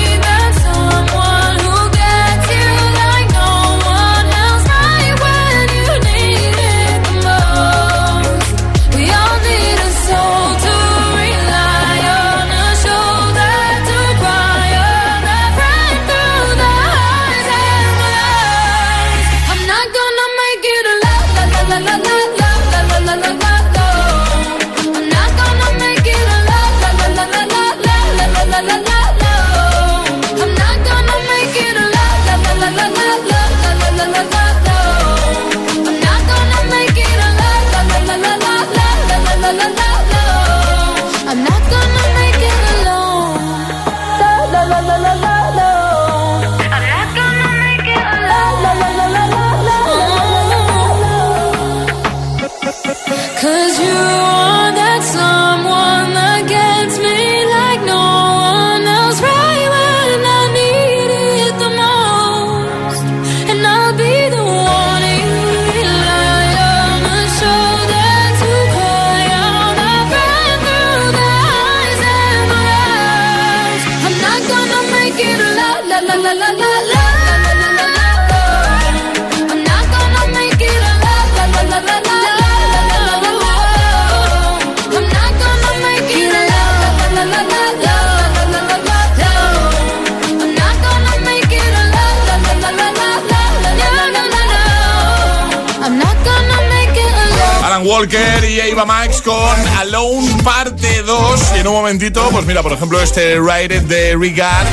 Max 98.85 99.21
con 99.21 99.67
Alone 99.77 100.43
Parte 100.43 101.03
2. 101.03 101.41
Y 101.55 101.59
en 101.59 101.67
un 101.67 101.73
momentito, 101.73 102.27
pues 102.31 102.45
mira, 102.45 102.63
por 102.63 102.73
ejemplo, 102.73 103.01
este 103.01 103.39
Ride 103.39 103.81
de 103.81 104.15
Regard, 104.15 104.67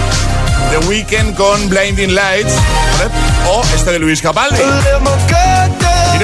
The 0.70 0.86
Weekend 0.86 1.36
con 1.36 1.68
Blinding 1.68 2.14
Lights, 2.14 2.54
o 3.48 3.62
este 3.74 3.92
de 3.92 3.98
Luis 3.98 4.22
Capaldi. 4.22 4.60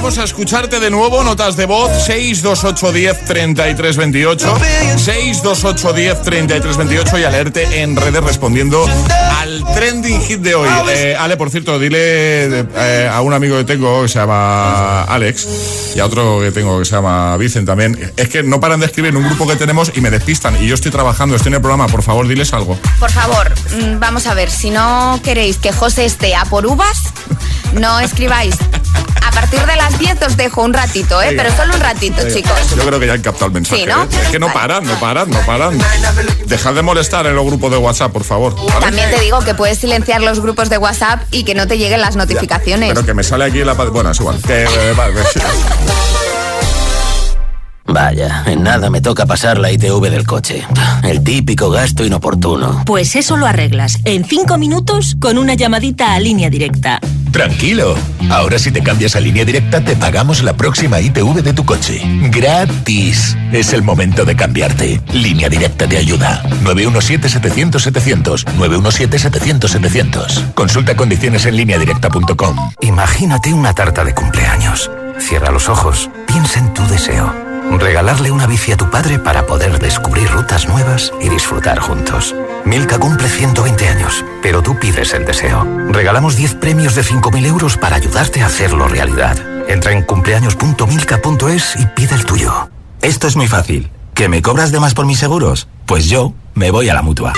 Iremos 0.04 0.18
a 0.18 0.24
escucharte 0.24 0.80
de 0.80 0.90
nuevo, 0.90 1.24
notas 1.24 1.56
de 1.56 1.64
voz 1.64 1.90
628 2.04 2.92
10 2.92 3.24
33 3.24 3.96
28 3.96 4.54
628 4.98 5.92
10 5.94 6.22
33 6.22 6.76
28 6.76 7.18
y 7.20 7.24
a 7.24 7.30
leerte 7.30 7.80
en 7.80 7.96
redes 7.96 8.22
respondiendo 8.22 8.84
al 9.40 9.64
trending 9.72 10.20
hit 10.20 10.40
de 10.40 10.56
hoy. 10.56 10.68
Eh, 10.90 11.16
Ale, 11.18 11.38
por 11.38 11.48
cierto, 11.48 11.78
dile 11.78 12.66
eh, 12.76 13.10
a 13.10 13.22
un 13.22 13.32
amigo 13.32 13.56
que 13.56 13.64
tengo 13.64 14.02
que 14.02 14.08
se 14.08 14.18
llama 14.18 15.04
Alex 15.04 15.48
y 15.96 16.00
a 16.00 16.04
otro 16.04 16.38
que 16.42 16.52
tengo 16.52 16.78
que 16.78 16.84
se 16.84 16.96
llama 16.96 17.38
Vicen 17.38 17.64
también. 17.64 18.12
Es 18.18 18.28
que 18.28 18.42
no 18.42 18.60
paran 18.60 18.80
de 18.80 18.86
escribir 18.86 19.08
en 19.12 19.16
un 19.16 19.24
grupo 19.24 19.48
que 19.48 19.56
tenemos 19.56 19.90
y 19.94 20.02
me 20.02 20.10
despistan. 20.10 20.62
Y 20.62 20.66
yo 20.66 20.74
estoy 20.74 20.90
trabajando, 20.90 21.34
estoy 21.34 21.48
en 21.48 21.54
el 21.54 21.60
programa. 21.62 21.86
Por 21.86 22.02
favor, 22.02 22.28
diles 22.28 22.52
algo. 22.52 22.78
Por 23.00 23.10
favor, 23.10 23.54
mm, 23.72 24.00
vamos 24.00 24.26
a 24.26 24.34
ver, 24.34 24.50
si 24.50 24.68
no 24.68 25.18
queréis 25.24 25.56
que 25.56 25.72
José 25.72 26.04
esté 26.04 26.36
a 26.36 26.44
por 26.44 26.66
uvas, 26.66 26.98
no 27.72 28.00
escribáis. 28.00 28.56
A 29.34 29.40
partir 29.40 29.66
de 29.66 29.74
las 29.76 29.98
10 29.98 30.22
os 30.28 30.36
dejo 30.36 30.62
un 30.62 30.72
ratito, 30.72 31.20
¿eh? 31.20 31.34
Pero 31.36 31.50
solo 31.56 31.74
un 31.74 31.80
ratito, 31.80 32.22
chicos. 32.32 32.52
Yo 32.76 32.86
creo 32.86 33.00
que 33.00 33.08
ya 33.08 33.14
han 33.14 33.20
captado 33.20 33.46
el 33.46 33.52
mensaje. 33.52 33.82
Sí, 33.82 33.86
¿no? 33.88 34.04
¿eh? 34.04 34.08
Es 34.22 34.28
que 34.28 34.38
no 34.38 34.52
paran, 34.52 34.84
no 34.84 34.94
paran, 35.00 35.28
no 35.28 35.40
paran. 35.40 35.76
Dejad 36.46 36.74
de 36.74 36.82
molestar 36.82 37.26
en 37.26 37.34
los 37.34 37.44
grupos 37.44 37.72
de 37.72 37.78
WhatsApp, 37.78 38.12
por 38.12 38.22
favor. 38.22 38.54
¿vale? 38.54 38.80
También 38.80 39.10
te 39.10 39.18
digo 39.18 39.40
que 39.40 39.54
puedes 39.54 39.78
silenciar 39.78 40.22
los 40.22 40.38
grupos 40.38 40.70
de 40.70 40.78
WhatsApp 40.78 41.22
y 41.32 41.42
que 41.42 41.56
no 41.56 41.66
te 41.66 41.78
lleguen 41.78 42.00
las 42.00 42.14
notificaciones. 42.14 42.90
Pero 42.90 43.04
que 43.04 43.12
me 43.12 43.24
sale 43.24 43.44
aquí 43.46 43.64
la... 43.64 43.72
Bueno, 43.74 44.12
es 44.12 44.20
igual. 44.20 44.40
Que, 44.40 44.62
eh, 44.62 44.94
vale, 44.96 45.20
sí. 45.32 45.40
Vaya, 47.86 48.44
en 48.46 48.62
nada 48.62 48.88
me 48.88 49.00
toca 49.00 49.26
pasar 49.26 49.58
la 49.58 49.70
ITV 49.70 50.10
del 50.10 50.26
coche. 50.26 50.66
El 51.02 51.22
típico 51.22 51.70
gasto 51.70 52.04
inoportuno. 52.04 52.82
Pues 52.86 53.14
eso 53.14 53.36
lo 53.36 53.46
arreglas 53.46 53.98
en 54.04 54.24
cinco 54.24 54.56
minutos 54.58 55.16
con 55.20 55.38
una 55.38 55.54
llamadita 55.54 56.14
a 56.14 56.20
línea 56.20 56.48
directa. 56.48 57.00
Tranquilo. 57.34 57.96
Ahora 58.30 58.60
si 58.60 58.70
te 58.70 58.80
cambias 58.80 59.16
a 59.16 59.20
línea 59.20 59.44
directa 59.44 59.80
te 59.80 59.96
pagamos 59.96 60.44
la 60.44 60.52
próxima 60.56 61.00
ITV 61.00 61.42
de 61.42 61.52
tu 61.52 61.64
coche. 61.64 62.00
Gratis. 62.30 63.36
Es 63.50 63.72
el 63.72 63.82
momento 63.82 64.24
de 64.24 64.36
cambiarte. 64.36 65.00
Línea 65.12 65.48
directa 65.48 65.88
te 65.88 65.96
ayuda. 65.96 66.44
917-700-700. 66.62 68.44
917-700-700. 68.56 70.54
Consulta 70.54 70.94
condiciones 70.94 71.44
en 71.46 71.56
lineadirecta.com. 71.56 72.70
Imagínate 72.82 73.52
una 73.52 73.74
tarta 73.74 74.04
de 74.04 74.14
cumpleaños. 74.14 74.88
Cierra 75.18 75.50
los 75.50 75.68
ojos, 75.68 76.08
piensa 76.28 76.60
en 76.60 76.72
tu 76.72 76.86
deseo 76.86 77.43
Regalarle 77.72 78.30
una 78.30 78.46
bici 78.46 78.72
a 78.72 78.76
tu 78.76 78.90
padre 78.90 79.18
para 79.18 79.46
poder 79.46 79.78
descubrir 79.78 80.30
rutas 80.30 80.68
nuevas 80.68 81.12
y 81.20 81.28
disfrutar 81.28 81.78
juntos. 81.80 82.34
Milka 82.64 82.98
cumple 82.98 83.28
120 83.28 83.88
años, 83.88 84.24
pero 84.42 84.62
tú 84.62 84.78
pides 84.78 85.12
el 85.14 85.24
deseo. 85.24 85.66
Regalamos 85.88 86.36
10 86.36 86.54
premios 86.54 86.94
de 86.94 87.02
5.000 87.02 87.46
euros 87.46 87.76
para 87.76 87.96
ayudarte 87.96 88.42
a 88.42 88.46
hacerlo 88.46 88.88
realidad. 88.88 89.36
Entra 89.68 89.92
en 89.92 90.02
cumpleaños.milka.es 90.02 91.76
y 91.76 91.86
pide 91.86 92.14
el 92.14 92.24
tuyo. 92.24 92.70
Esto 93.02 93.26
es 93.26 93.36
muy 93.36 93.48
fácil. 93.48 93.90
¿Que 94.14 94.28
me 94.28 94.42
cobras 94.42 94.70
de 94.70 94.80
más 94.80 94.94
por 94.94 95.06
mis 95.06 95.18
seguros? 95.18 95.68
Pues 95.86 96.08
yo 96.08 96.32
me 96.54 96.70
voy 96.70 96.88
a 96.88 96.94
la 96.94 97.02
mutua. 97.02 97.32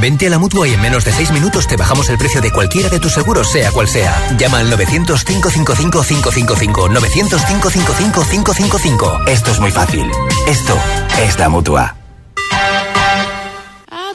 Vente 0.00 0.28
a 0.28 0.30
la 0.30 0.38
mutua 0.38 0.68
y 0.68 0.74
en 0.74 0.80
menos 0.80 1.04
de 1.04 1.12
6 1.12 1.32
minutos 1.32 1.66
te 1.66 1.76
bajamos 1.76 2.08
el 2.08 2.16
precio 2.18 2.40
de 2.40 2.52
cualquiera 2.52 2.88
de 2.88 3.00
tus 3.00 3.12
seguros, 3.12 3.50
sea 3.50 3.72
cual 3.72 3.88
sea. 3.88 4.36
Llama 4.38 4.60
al 4.60 4.72
900-555-555. 4.72 6.94
900-555-555. 6.94 9.28
Esto 9.28 9.50
es 9.50 9.60
muy 9.60 9.70
fácil. 9.70 10.10
Esto 10.46 10.74
es 11.20 11.38
la 11.38 11.48
mutua. 11.48 11.97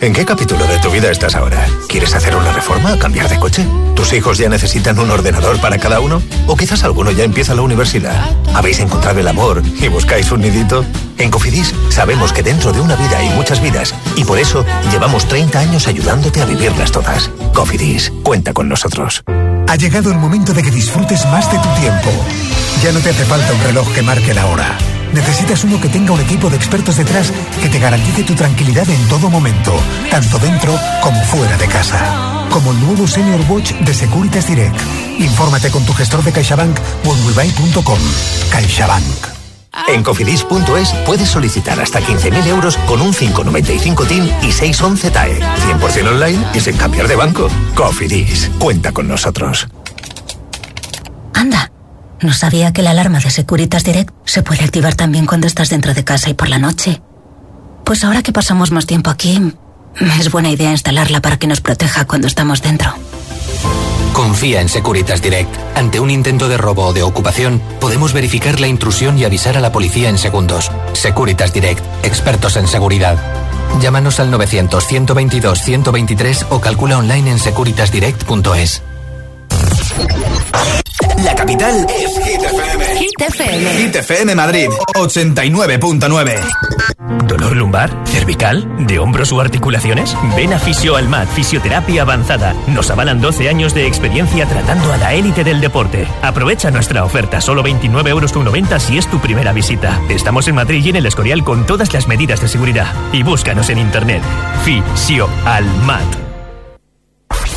¿En 0.04 0.12
qué 0.12 0.26
capítulo 0.26 0.68
de 0.68 0.80
tu 0.80 0.92
vida 0.92 1.10
estás 1.10 1.34
ahora? 1.34 1.66
¿Quieres 1.88 2.14
hacer 2.14 2.36
una 2.36 2.52
reforma 2.52 2.94
o 2.94 3.00
cambiar 3.00 3.30
de 3.30 3.40
coche? 3.40 3.66
¿Tus 3.96 4.12
hijos 4.12 4.38
ya 4.38 4.50
necesitan 4.50 5.00
un 5.00 5.10
ordenador 5.10 5.62
para 5.62 5.78
cada 5.78 6.02
uno? 6.02 6.22
¿O 6.46 6.58
quizás 6.58 6.84
alguno 6.84 7.10
ya 7.12 7.24
empieza 7.24 7.56
la 7.56 7.62
universidad? 7.62 8.30
¿Habéis 8.54 8.82
encontrado 8.82 9.22
el 9.22 9.28
amor 9.30 9.64
y 9.80 9.88
buscáis 9.88 10.30
un 10.34 10.42
nidito? 10.42 10.84
En 11.18 11.32
Cofidis 11.32 11.74
sabemos 11.88 12.34
que 12.34 12.44
dentro 12.44 12.74
de 12.74 12.82
una 12.82 12.98
vida 12.98 13.18
hay 13.18 13.30
muchas 13.30 13.62
vidas 13.62 13.96
y 14.18 14.26
por 14.26 14.40
eso 14.40 14.66
llevamos 14.92 15.26
30 15.26 15.58
años 15.58 15.88
ayudándote 15.88 16.42
a 16.42 16.46
vivirlas 16.48 16.92
todas. 16.92 17.30
Cofidis, 17.54 18.12
cuenta 18.24 18.52
con 18.52 18.68
nosotros. 18.68 19.24
Ha 19.70 19.78
llegado 19.78 20.12
el 20.12 20.18
momento 20.18 20.52
de 20.52 20.64
que 20.64 20.72
disfrutes 20.72 21.26
más 21.28 21.50
de 21.50 21.60
tu 21.60 21.70
tiempo. 21.80 22.12
Ya 22.84 22.92
no 22.92 23.00
te 23.00 23.12
hace 23.12 23.24
falta 23.24 23.54
un 23.54 23.64
reloj 23.64 23.90
que 23.94 24.02
marque 24.02 24.34
la 24.34 24.48
hora. 24.48 24.78
Necesitas 25.14 25.64
uno 25.64 25.80
que 25.80 25.90
tenga 25.90 26.12
un 26.12 26.20
equipo 26.20 26.50
de 26.50 26.58
expertos 26.58 26.98
detrás 26.98 27.32
que 27.62 27.70
te 27.70 27.80
garantice 27.80 28.24
tu 28.24 28.34
tranquilidad 28.34 28.90
en 28.90 29.08
todo 29.08 29.30
momento, 29.30 29.74
tanto 30.10 30.40
dentro 30.40 30.78
como 31.02 31.22
fuera 31.24 31.58
de 31.58 31.68
casa. 31.68 32.48
Como 32.50 32.72
el 32.72 32.80
nuevo 32.82 33.08
Senior 33.08 33.42
Watch 33.50 33.74
de 33.74 33.94
Securitas 33.94 34.48
Direct. 34.48 34.80
Infórmate 35.20 35.70
con 35.72 35.86
tu 35.86 35.94
gestor 35.94 36.24
de 36.24 36.32
CaixaBank 36.32 36.80
o 37.06 37.16
en 37.16 37.26
webuy.com. 37.26 38.00
CaixaBank. 38.52 39.34
En 39.88 40.04
cofidis.es 40.04 40.94
puedes 41.06 41.30
solicitar 41.30 41.80
hasta 41.80 42.00
15.000 42.00 42.48
euros 42.48 42.78
con 42.86 43.02
un 43.02 43.14
595 43.14 44.06
TIN 44.06 44.32
y 44.42 44.52
611 44.52 45.12
TAE. 45.12 45.40
100% 45.40 46.08
online 46.08 46.46
y 46.54 46.60
sin 46.60 46.78
cambiar 46.78 47.08
de 47.08 47.16
banco. 47.16 47.48
Cofidis, 47.76 48.52
cuenta 48.60 48.92
con 48.92 49.08
nosotros. 49.08 49.68
Anda, 51.34 51.72
no 52.24 52.34
sabía 52.34 52.74
que 52.74 52.82
la 52.82 52.92
alarma 52.92 53.20
de 53.20 53.30
Securitas 53.30 53.84
Direct 53.84 54.14
se 54.26 54.44
puede 54.44 54.64
activar 54.64 54.96
también 54.96 55.26
cuando 55.26 55.48
estás 55.48 55.70
dentro 55.70 55.94
de 55.94 56.04
casa 56.04 56.30
y 56.30 56.34
por 56.34 56.50
la 56.50 56.60
noche. 56.60 57.02
Pues 57.86 58.04
ahora 58.04 58.24
que 58.24 58.32
pasamos 58.32 58.72
más 58.72 58.86
tiempo 58.86 59.10
aquí, 59.10 59.54
es 60.20 60.32
buena 60.32 60.50
idea 60.50 60.72
instalarla 60.72 61.22
para 61.22 61.38
que 61.38 61.48
nos 61.48 61.62
proteja 61.62 62.06
cuando 62.06 62.28
estamos 62.28 62.62
dentro. 62.62 62.94
Confía 64.14 64.62
en 64.62 64.70
Securitas 64.70 65.22
Direct. 65.22 65.54
Ante 65.76 66.00
un 66.00 66.12
intento 66.12 66.48
de 66.48 66.58
robo 66.58 66.86
o 66.86 66.94
de 66.94 67.04
ocupación, 67.04 67.62
podemos 67.80 68.14
verificar 68.14 68.60
la 68.60 68.68
intrusión 68.68 69.18
y 69.18 69.26
avisar 69.26 69.58
a 69.58 69.60
la 69.60 69.72
policía 69.72 70.10
en 70.10 70.20
segundos. 70.20 70.72
Securitas 70.94 71.52
Direct, 71.52 71.84
expertos 72.04 72.56
en 72.56 72.68
seguridad. 72.68 73.18
Llámanos 73.82 74.20
al 74.20 74.32
900-122-123 74.32 76.46
o 76.52 76.62
calcula 76.62 77.00
online 77.00 77.32
en 77.32 77.40
securitasdirect.es. 77.40 78.84
La 81.24 81.36
capital 81.36 81.86
es 81.90 82.26
Hit 82.26 82.42
FM. 82.42 82.86
Hit 82.98 83.22
FM. 83.22 83.70
Hit 83.78 83.96
FM 83.96 84.36
Madrid, 84.36 84.70
89.9. 84.96 86.40
¿Dolor 87.28 87.56
lumbar? 87.56 87.92
¿Cervical? 88.06 88.86
¿De 88.88 89.00
hombros 89.00 89.32
o 89.32 89.42
articulaciones? 89.42 90.16
Ven 90.36 90.54
a 90.54 90.60
Fisio 90.60 90.96
Almat, 90.96 91.28
Fisioterapia 91.30 92.04
Avanzada. 92.04 92.54
Nos 92.68 92.90
avalan 92.92 93.22
12 93.22 93.50
años 93.50 93.74
de 93.74 93.88
experiencia 93.88 94.46
tratando 94.46 94.92
a 94.94 94.98
la 94.98 95.14
élite 95.14 95.44
del 95.44 95.62
deporte. 95.62 96.08
Aprovecha 96.22 96.72
nuestra 96.72 97.04
oferta, 97.04 97.42
solo 97.42 97.64
29,90 97.64 98.10
euros 98.10 98.84
si 98.84 98.98
es 98.98 99.08
tu 99.08 99.20
primera 99.20 99.54
visita. 99.54 100.00
Estamos 100.10 100.48
en 100.48 100.56
Madrid 100.56 100.84
y 100.86 100.90
en 100.90 100.98
el 100.98 101.06
Escorial 101.06 101.44
con 101.44 101.66
todas 101.66 101.94
las 101.94 102.08
medidas 102.08 102.42
de 102.42 102.48
seguridad. 102.48 102.88
Y 103.12 103.24
búscanos 103.24 103.70
en 103.70 103.80
internet. 103.80 104.22
Fisio 104.64 105.30
Almat. 105.46 106.04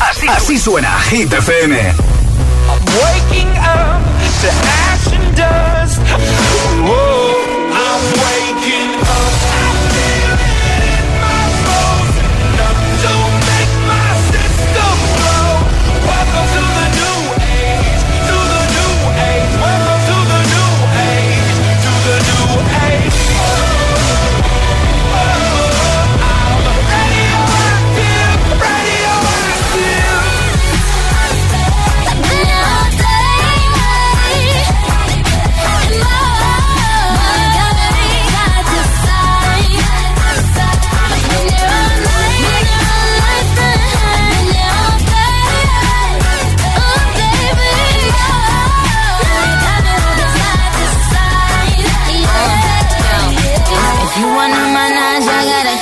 Así, 0.01 0.27
así 0.29 0.59
suena 0.59 0.91
Hit 1.11 1.33
FM. 1.33 2.16
Waking 3.03 3.53
up 3.59 4.03
to 4.43 4.49
ash 4.51 5.07
and 5.13 5.37
dust. 5.37 6.01
Whoa, 6.87 7.26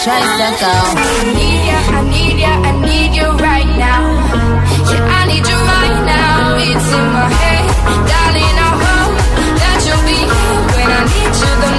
tricycle. 0.03 0.83
I 0.99 1.33
need 1.39 1.63
ya, 1.71 1.79
I 1.95 2.01
need 2.11 2.39
ya, 2.39 2.53
I 2.59 2.73
need 2.83 3.13
you 3.15 3.29
right 3.39 3.71
now. 3.79 4.03
Yeah, 4.91 5.19
I 5.19 5.27
need 5.31 5.47
you 5.47 5.59
right 5.75 5.99
now. 6.03 6.59
It's 6.59 6.89
in 6.99 7.07
my 7.15 7.27
head, 7.31 7.65
darling. 8.11 8.57
I 8.59 8.71
hope 8.83 9.15
that 9.61 9.79
you'll 9.87 10.05
be 10.09 10.19
here 10.19 10.61
when 10.75 10.89
I 10.91 11.03
need 11.15 11.35
you 11.41 11.53
the 11.63 11.74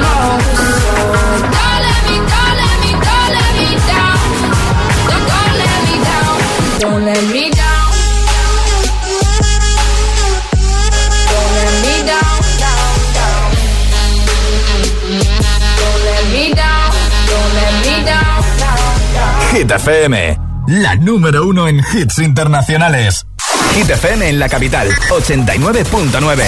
Hit 19.56 19.72
FM, 19.72 20.38
la 20.68 20.96
número 20.98 21.48
uno 21.48 21.70
en 21.70 21.78
hits 21.78 22.20
internacionales. 22.20 23.26
Hit 23.74 23.90
FM 23.90 24.28
en 24.28 24.38
la 24.38 24.50
capital, 24.50 24.90
89.9. 25.10 26.44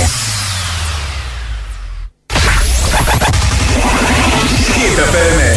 Hit 4.76 5.00
FM. 5.00 5.56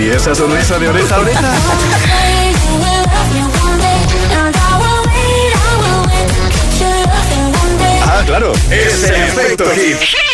¿Y 0.00 0.08
esa 0.08 0.34
sonrisa 0.34 0.80
de 0.80 0.88
oreja 0.88 1.14
a 1.14 1.20
oreja? 1.20 1.54
Ah, 8.02 8.22
claro, 8.26 8.52
es 8.68 9.04
el 9.04 9.14
efecto 9.14 9.64
hit. 9.76 10.33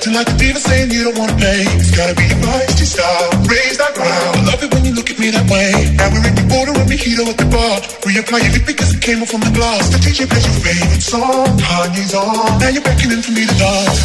acting 0.00 0.16
like 0.16 0.32
a 0.32 0.36
diva 0.40 0.58
saying 0.58 0.90
you 0.90 1.04
don't 1.04 1.18
wanna 1.18 1.36
play. 1.36 1.60
It's 1.76 1.92
gotta 1.92 2.16
be 2.16 2.24
your 2.24 2.40
feisty 2.40 2.88
style, 2.88 3.28
raise 3.44 3.76
that 3.76 3.92
ground. 3.92 4.32
I 4.32 4.40
love 4.48 4.62
it 4.64 4.72
when 4.72 4.84
you 4.88 4.96
look 4.96 5.10
at 5.12 5.18
me 5.20 5.28
that 5.28 5.44
way. 5.44 5.92
Now 6.00 6.08
we're 6.08 6.24
in 6.24 6.32
the 6.40 6.46
border 6.48 6.72
with 6.72 6.88
Mojito 6.88 7.28
at 7.28 7.36
the 7.36 7.44
bar. 7.52 7.76
Reapply 8.08 8.40
your 8.40 8.52
lip 8.56 8.64
because 8.64 8.96
it 8.96 9.02
came 9.04 9.20
off 9.20 9.34
on 9.36 9.44
the 9.44 9.52
glass. 9.52 9.92
The 9.92 10.00
DJ 10.00 10.24
plays 10.24 10.48
your 10.48 10.56
favorite 10.64 11.04
song, 11.04 11.52
Kanye's 11.60 12.16
on. 12.16 12.32
Now 12.64 12.72
you're 12.72 12.80
beckoning 12.80 13.20
for 13.20 13.32
me 13.36 13.44
to 13.44 13.56
dance. 13.60 14.00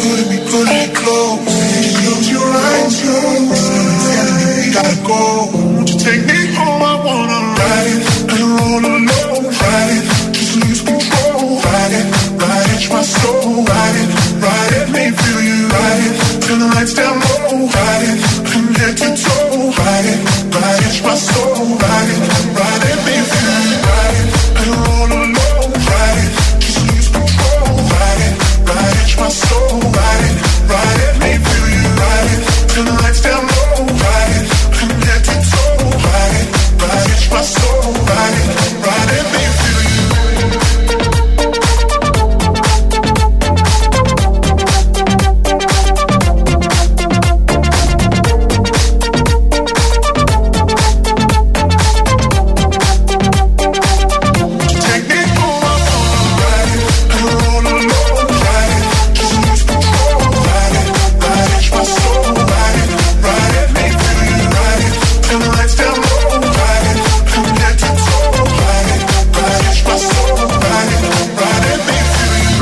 Put 0.00 0.24
me, 0.32 0.38
put 0.48 0.64
me 0.64 0.82
close. 0.96 1.44
Close 2.00 2.28
your 2.32 2.48
eyes, 2.48 2.96
close. 3.04 3.60
Telling 4.00 4.36
me 4.40 4.48
we 4.48 4.66
gotta 4.72 4.96
go. 5.04 5.20
Won't 5.76 5.92
you 5.92 5.98
take 6.00 6.24
me 6.24 6.40
home? 6.56 6.80
I 6.80 6.96
wanna 7.04 7.40
ride 7.52 7.88
it 7.92 8.00
and 8.32 8.48
roll 8.56 8.80
alone. 8.80 9.44
Ride 9.44 9.92
it, 9.92 10.04
just 10.32 10.56
lose 10.56 10.80
control. 10.80 11.60
Ride 11.68 11.94
it, 12.00 12.06
ride 12.40 12.70
it, 12.72 12.82
my 12.88 13.04
soul. 13.04 13.60
Ride 13.60 13.89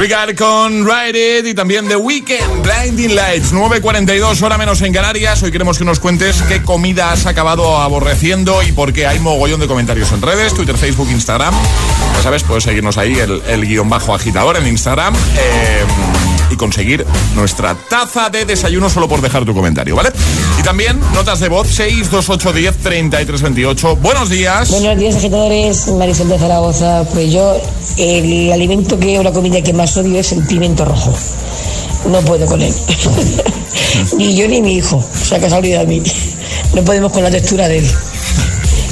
Con 0.09 0.87
Ride 0.87 1.47
y 1.51 1.53
también 1.53 1.87
The 1.87 1.97
Weekend, 1.97 2.63
Blinding 2.63 3.15
Lights, 3.15 3.53
9.42, 3.53 4.41
hora 4.41 4.57
menos 4.57 4.81
en 4.81 4.91
Canarias. 4.91 5.43
Hoy 5.43 5.53
queremos 5.53 5.77
que 5.77 5.85
nos 5.85 6.01
cuentes 6.01 6.41
qué 6.49 6.63
comida 6.63 7.13
has 7.13 7.27
acabado 7.27 7.77
aborreciendo 7.77 8.63
y 8.63 8.73
por 8.73 8.95
qué 8.95 9.07
hay 9.07 9.19
mogollón 9.19 9.61
de 9.61 9.67
comentarios 9.67 10.11
en 10.13 10.23
redes, 10.23 10.55
Twitter, 10.55 10.79
Facebook, 10.79 11.11
Instagram. 11.11 11.55
Ya 12.15 12.23
sabes, 12.23 12.43
puedes 12.43 12.65
seguirnos 12.65 12.97
ahí, 12.97 13.19
el, 13.19 13.67
guion 13.67 13.91
bajo 13.91 14.15
agitador 14.15 14.57
en 14.57 14.67
Instagram. 14.67 15.15
Eh, 15.37 15.85
y 16.51 16.57
conseguir 16.57 17.07
nuestra 17.35 17.75
taza 17.75 18.31
de 18.31 18.45
desayuno 18.45 18.91
solo 18.91 19.09
por 19.09 19.21
dejar 19.21 19.45
tu 19.45 19.55
comentario, 19.55 19.97
¿vale? 19.97 20.11
Y 20.59 20.63
también 20.63 20.99
notas 21.15 21.41
de 21.41 21.49
voz 21.49 21.69
62810 21.69 22.77
3328. 22.77 23.97
Buenos 23.97 24.29
días. 24.29 24.71
Buenos 24.71 24.99
días, 24.99 25.17
agitadores. 25.17 25.89
Marisol 25.89 26.29
de 26.29 26.39
Zaragoza. 26.39 27.05
Pues 27.13 27.33
yo, 27.33 27.57
el 27.97 28.53
alimento 28.53 28.99
que, 28.99 29.19
o 29.19 29.23
la 29.23 29.33
comida 29.33 29.63
que 29.63 29.73
más 29.73 29.97
odio 29.97 30.19
es 30.19 30.33
el 30.33 30.45
pimiento 30.47 30.85
rojo. 30.85 31.15
No 32.11 32.21
puedo 32.21 32.47
con 32.47 32.63
él. 32.63 32.73
ni 34.17 34.37
yo 34.37 34.49
ni 34.49 34.63
mi 34.63 34.75
hijo. 34.75 34.97
O 34.97 35.25
sea 35.27 35.39
que 35.39 35.49
se 35.49 35.55
ha 35.55 35.59
olvidado 35.59 35.87
de 35.87 36.01
mí. 36.01 36.03
No 36.75 36.83
podemos 36.83 37.13
con 37.13 37.23
la 37.23 37.31
textura 37.31 37.69
de 37.69 37.79
él. 37.79 37.91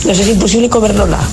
No 0.05 0.15
sé 0.15 0.25
si 0.25 0.31
es 0.31 0.37
imposible 0.37 0.69
comerlo 0.69 1.07
nada. 1.07 1.27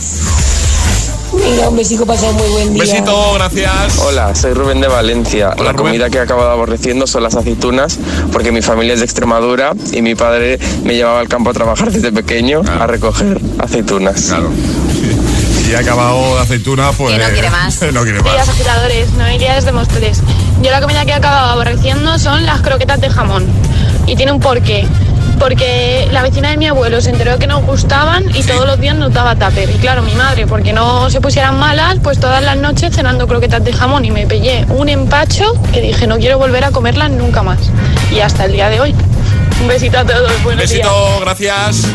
Venga, 1.44 1.70
un 1.70 1.76
besito, 1.76 2.06
pasa 2.06 2.32
muy 2.32 2.48
buen 2.50 2.74
día. 2.74 2.84
Besito, 2.84 3.34
gracias. 3.34 4.00
Hola, 4.00 4.34
soy 4.34 4.54
Rubén 4.54 4.80
de 4.80 4.88
Valencia. 4.88 5.54
la 5.62 5.74
comida 5.74 6.10
que 6.10 6.18
he 6.18 6.22
acabado 6.22 6.52
aborreciendo 6.52 7.06
son 7.06 7.24
las 7.24 7.36
aceitunas, 7.36 8.00
porque 8.32 8.52
mi 8.52 8.62
familia 8.62 8.94
es 8.94 9.00
de 9.00 9.06
Extremadura 9.06 9.74
y 9.92 10.02
mi 10.02 10.16
padre 10.16 10.58
me 10.84 10.96
llevaba 10.96 11.20
al 11.20 11.28
campo 11.28 11.50
a 11.50 11.54
trabajar 11.54 11.92
desde 11.92 12.12
pequeño 12.12 12.62
a 12.80 12.88
recoger 12.88 13.40
aceitunas. 13.60 14.22
Claro. 14.22 14.50
Sí. 15.04 15.72
Y 15.72 15.76
ha 15.76 15.80
acabado 15.80 16.36
de 16.36 16.42
aceituna, 16.42 16.92
pues. 16.92 17.18
no 17.18 17.30
quiere 17.34 17.50
más. 17.50 17.82
no 17.94 18.04
quiere 18.04 18.22
más. 18.22 18.34
Días 18.34 18.50
agitadores, 18.50 19.12
no 19.14 19.26
desde 19.26 19.72
Móstoles. 19.72 20.20
Yo 20.62 20.72
la 20.72 20.82
comida 20.82 21.04
que 21.04 21.12
he 21.12 21.16
acabado 21.16 21.52
aborreciendo 21.52 22.18
son 22.20 22.46
las 22.46 22.62
croquetas 22.62 23.02
de 23.02 23.10
jamón. 23.10 23.46
Y 24.06 24.16
tiene 24.16 24.32
un 24.32 24.40
porqué 24.40 24.86
porque 25.44 26.08
la 26.10 26.24
vecina 26.24 26.52
de 26.52 26.58
mi 26.58 26.68
abuelo 26.68 27.02
se 27.02 27.10
enteró 27.10 27.38
que 27.38 27.48
nos 27.48 27.66
gustaban 27.66 28.24
y 28.34 28.44
todos 28.44 28.66
los 28.66 28.80
días 28.80 28.96
nos 28.96 29.14
daba 29.14 29.36
tupper. 29.36 29.70
Y 29.70 29.74
claro, 29.74 30.02
mi 30.02 30.16
madre, 30.16 30.48
porque 30.48 30.72
no 30.72 31.10
se 31.10 31.20
pusieran 31.20 31.60
malas, 31.60 31.98
pues 32.02 32.18
todas 32.18 32.42
las 32.42 32.56
noches 32.56 32.96
cenando 32.96 33.28
croquetas 33.28 33.62
de 33.62 33.74
jamón 33.74 34.06
y 34.06 34.12
me 34.12 34.26
pellé 34.26 34.66
un 34.70 34.88
empacho 34.88 35.62
que 35.74 35.82
dije 35.82 36.08
no 36.08 36.18
quiero 36.18 36.38
volver 36.38 36.64
a 36.64 36.72
comerlas 36.72 37.12
nunca 37.12 37.44
más. 37.44 37.60
Y 38.10 38.22
hasta 38.22 38.46
el 38.46 38.54
día 38.54 38.70
de 38.70 38.80
hoy. 38.80 38.96
Un 39.60 39.68
besito 39.68 40.00
a 40.00 40.06
todos, 40.06 40.32
buenos 40.44 40.64
besito, 40.64 40.90
gracias. 41.20 41.88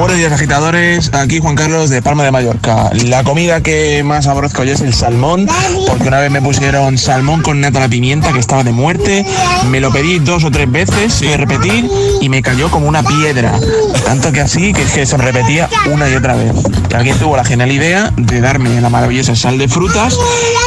Buenos 0.00 0.16
días 0.16 0.32
agitadores, 0.32 1.12
aquí 1.12 1.40
Juan 1.40 1.56
Carlos 1.56 1.90
de 1.90 2.00
Palma 2.00 2.24
de 2.24 2.30
Mallorca. 2.30 2.88
La 3.04 3.22
comida 3.22 3.62
que 3.62 4.02
más 4.02 4.26
aborrezco 4.28 4.64
yo 4.64 4.72
es 4.72 4.80
el 4.80 4.94
salmón, 4.94 5.46
porque 5.86 6.08
una 6.08 6.20
vez 6.20 6.30
me 6.30 6.40
pusieron 6.40 6.96
salmón 6.96 7.42
con 7.42 7.60
nata 7.60 7.80
a 7.80 7.82
la 7.82 7.88
pimienta 7.90 8.32
que 8.32 8.38
estaba 8.38 8.64
de 8.64 8.72
muerte, 8.72 9.26
me 9.68 9.78
lo 9.78 9.92
pedí 9.92 10.18
dos 10.18 10.44
o 10.44 10.50
tres 10.50 10.72
veces, 10.72 11.20
de 11.20 11.36
repetir 11.36 11.86
y 12.18 12.30
me 12.30 12.40
cayó 12.40 12.70
como 12.70 12.88
una 12.88 13.02
piedra. 13.02 13.60
Tanto 14.02 14.32
que 14.32 14.40
así 14.40 14.72
que, 14.72 14.84
que 14.84 15.04
se 15.04 15.18
repetía 15.18 15.68
una 15.92 16.08
y 16.08 16.14
otra 16.14 16.34
vez. 16.34 16.54
Y 16.90 16.94
alguien 16.94 17.18
tuvo 17.18 17.36
la 17.36 17.44
genial 17.44 17.70
idea 17.70 18.10
de 18.16 18.40
darme 18.40 18.80
la 18.80 18.88
maravillosa 18.88 19.36
sal 19.36 19.58
de 19.58 19.68
frutas 19.68 20.16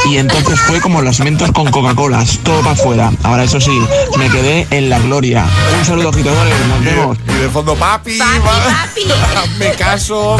y 0.08 0.18
entonces 0.18 0.60
fue 0.60 0.80
como 0.80 1.02
los 1.02 1.18
mentos 1.20 1.50
con 1.50 1.70
Coca-Cola, 1.70 2.24
todo 2.44 2.60
para 2.60 2.72
afuera. 2.72 3.12
Ahora 3.24 3.42
eso 3.42 3.60
sí, 3.60 3.78
me 4.16 4.30
quedé 4.30 4.66
en 4.70 4.90
la 4.90 5.00
gloria. 5.00 5.44
Un 5.76 5.84
saludo 5.84 6.10
agitadores, 6.10 6.54
nos 6.68 6.84
vemos. 6.84 7.18
Y 7.28 7.42
de 7.42 7.48
fondo, 7.48 7.74
papi, 7.74 8.16
papi, 8.18 9.23
me 9.58 9.70
caso. 9.72 10.36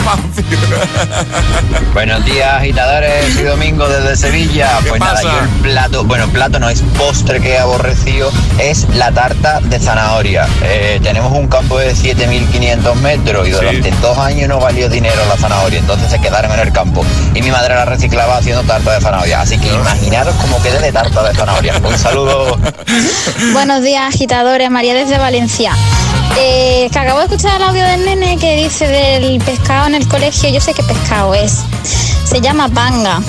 Buenos 1.93 2.25
días, 2.25 2.55
agitadores. 2.55 3.39
y 3.39 3.43
domingo 3.43 3.89
desde 3.89 4.17
Sevilla. 4.17 4.79
pues 4.89 5.01
nada, 5.01 5.23
yo 5.23 5.31
el 5.41 5.49
plato, 5.63 6.05
bueno, 6.05 6.29
plato 6.29 6.59
no 6.59 6.69
es 6.69 6.83
postre 6.97 7.41
que 7.41 7.51
he 7.51 7.59
aborrecido, 7.59 8.31
es 8.59 8.87
la 8.95 9.13
tarta 9.13 9.61
de 9.61 9.79
zanahoria. 9.79 10.47
Eh, 10.63 11.01
tenemos 11.03 11.33
un 11.33 11.49
campo 11.49 11.79
de 11.79 11.95
7500 11.95 12.97
metros 12.97 13.49
y 13.49 13.51
durante 13.51 13.91
dos 14.03 14.19
años 14.19 14.49
no 14.49 14.59
valió 14.59 14.89
dinero 14.89 15.21
la 15.29 15.37
zanahoria, 15.37 15.79
entonces 15.79 16.11
se 16.11 16.21
quedaron 16.21 16.53
en 16.53 16.61
el 16.61 16.73
campo. 16.73 17.05
Y 17.35 17.43
mi 17.43 17.51
madre 17.51 17.75
la 17.75 17.85
reciclaba 17.85 18.39
haciendo 18.39 18.63
tarta 18.63 18.93
de 18.93 19.01
zanahoria. 19.01 19.41
Así 19.41 19.59
que 19.59 19.73
imaginaros 19.73 20.35
cómo 20.37 20.61
quede 20.63 20.81
de 20.81 20.93
tarta 20.93 21.23
de 21.23 21.35
zanahoria. 21.35 21.75
Un 21.83 21.99
saludo. 21.99 22.59
Buenos 23.53 23.83
días, 23.83 24.15
agitadores. 24.15 24.71
María 24.71 24.95
desde 24.95 25.19
Valencia. 25.19 25.73
Eh, 26.39 26.89
que 26.93 26.99
acabo 26.99 27.21
de 27.21 27.27
escuchar 27.27 27.61
el 27.61 27.69
audio 27.69 27.85
del 27.85 28.05
nene 28.05 28.37
que 28.39 28.57
dice 28.65 28.89
del 28.89 29.39
pescado 29.43 29.89
en 29.89 29.95
el 29.95 30.09
colegio. 30.09 30.49
Yo 30.49 30.59
sé 30.59 30.73
qué 30.73 30.83
pescado 30.83 31.35
es. 31.35 31.61
Se 32.25 32.41
llama 32.41 32.69
panga. 32.71 33.21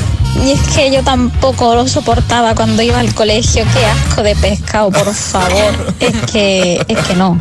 Y 0.45 0.51
es 0.51 0.61
que 0.69 0.91
yo 0.91 1.03
tampoco 1.03 1.75
lo 1.75 1.87
soportaba 1.87 2.55
cuando 2.55 2.81
iba 2.81 2.99
al 2.99 3.13
colegio. 3.13 3.65
Qué 3.73 3.85
asco 3.85 4.23
de 4.23 4.35
pescado, 4.37 4.91
por 4.91 5.13
favor. 5.13 5.93
Es 5.99 6.31
que, 6.31 6.81
es 6.87 6.97
que 6.99 7.15
no. 7.15 7.39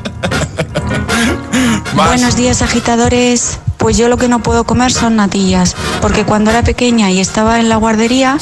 Buenos 1.94 2.34
días, 2.34 2.62
agitadores. 2.62 3.58
Pues 3.84 3.98
yo 3.98 4.08
lo 4.08 4.16
que 4.16 4.28
no 4.28 4.38
puedo 4.38 4.64
comer 4.64 4.90
son 4.90 5.16
natillas, 5.16 5.76
porque 6.00 6.24
cuando 6.24 6.50
era 6.50 6.62
pequeña 6.62 7.10
y 7.10 7.20
estaba 7.20 7.60
en 7.60 7.68
la 7.68 7.76
guardería, 7.76 8.38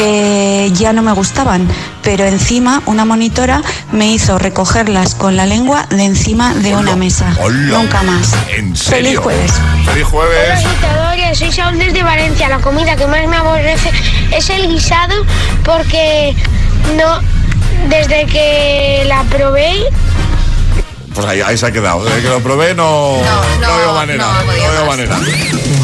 eh, 0.00 0.72
ya 0.74 0.92
no 0.92 1.02
me 1.02 1.12
gustaban. 1.12 1.68
Pero 2.02 2.24
encima 2.24 2.82
una 2.86 3.04
monitora 3.04 3.62
me 3.92 4.12
hizo 4.12 4.40
recogerlas 4.40 5.14
con 5.14 5.36
la 5.36 5.46
lengua 5.46 5.86
de 5.90 6.02
encima 6.02 6.52
de 6.54 6.74
una 6.74 6.96
mesa. 6.96 7.32
Nunca 7.48 8.02
más. 8.02 8.34
Feliz 8.74 9.20
jueves. 9.20 9.52
Feliz 9.84 10.02
jueves. 10.02 10.64
Hola, 11.12 11.32
soy 11.36 11.52
Saúl 11.52 11.78
desde 11.78 12.02
Valencia. 12.02 12.48
La 12.48 12.58
comida 12.58 12.96
que 12.96 13.06
más 13.06 13.24
me 13.28 13.36
aborrece 13.36 13.88
es 14.36 14.50
el 14.50 14.66
guisado 14.66 15.14
porque 15.64 16.34
no, 16.96 17.20
desde 17.88 18.26
que 18.26 19.04
la 19.06 19.22
probé 19.30 19.76
pues 21.14 21.26
ahí, 21.26 21.56
se 21.56 21.66
ha 21.66 21.72
quedado. 21.72 22.04
Desde 22.04 22.22
que 22.22 22.28
lo 22.28 22.40
probé 22.40 22.74
no, 22.74 23.18
no, 23.60 23.76
veo 23.76 23.94
manera. 23.94 24.26
No, 24.26 24.46
veo 24.46 24.86
manera. 24.86 25.18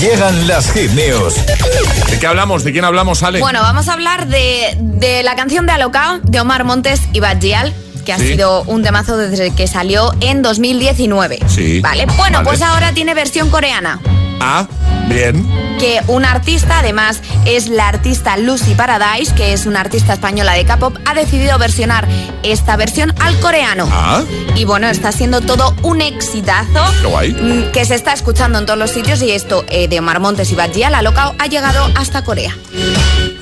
Llegan 0.00 0.46
las 0.46 0.70
hit 0.72 0.90
¿De 0.90 2.18
qué 2.18 2.26
hablamos? 2.26 2.64
¿De 2.64 2.72
quién 2.72 2.84
hablamos, 2.84 3.22
Ale? 3.22 3.40
Bueno, 3.40 3.60
vamos 3.60 3.88
a 3.88 3.92
hablar 3.92 4.26
de, 4.28 4.76
de 4.78 5.22
la 5.22 5.36
canción 5.36 5.66
de 5.66 5.72
Alocao 5.72 6.20
de 6.22 6.40
Omar 6.40 6.64
Montes 6.64 7.02
y 7.12 7.20
Badgial 7.20 7.74
que 8.04 8.14
ha 8.14 8.18
sido 8.18 8.62
un 8.62 8.82
temazo 8.82 9.18
desde 9.18 9.50
que 9.54 9.66
salió 9.66 10.14
en 10.20 10.40
2019. 10.40 11.40
Sí. 11.46 11.80
Vale, 11.80 12.06
bueno, 12.16 12.42
pues 12.42 12.62
ahora 12.62 12.92
tiene 12.92 13.12
versión 13.12 13.50
coreana. 13.50 14.00
Ah, 14.40 14.66
bien. 15.08 15.46
Que 15.78 16.00
un 16.08 16.24
artista, 16.24 16.80
además 16.80 17.20
es 17.44 17.68
la 17.68 17.88
artista 17.88 18.36
Lucy 18.36 18.74
Paradise, 18.74 19.34
que 19.34 19.52
es 19.52 19.66
una 19.66 19.80
artista 19.80 20.14
española 20.14 20.54
de 20.54 20.64
K-pop, 20.64 20.96
ha 21.04 21.14
decidido 21.14 21.56
versionar 21.58 22.08
esta 22.42 22.76
versión 22.76 23.14
al 23.20 23.38
coreano. 23.40 23.88
Ah. 23.90 24.22
Y 24.56 24.64
bueno, 24.64 24.88
está 24.88 25.12
siendo 25.12 25.40
todo 25.40 25.74
un 25.82 26.00
exitazo. 26.00 26.84
Qué 27.00 27.06
guay. 27.06 27.32
Mm, 27.32 27.72
que 27.72 27.84
se 27.84 27.94
está 27.94 28.12
escuchando 28.12 28.58
en 28.58 28.66
todos 28.66 28.78
los 28.78 28.90
sitios 28.90 29.22
y 29.22 29.30
esto 29.30 29.64
eh, 29.68 29.88
de 29.88 29.98
Omar 30.00 30.20
Montes 30.20 30.50
y 30.50 30.54
Bajia, 30.54 30.90
la 30.90 31.02
loca, 31.02 31.34
ha 31.38 31.46
llegado 31.46 31.88
hasta 31.94 32.24
Corea. 32.24 32.56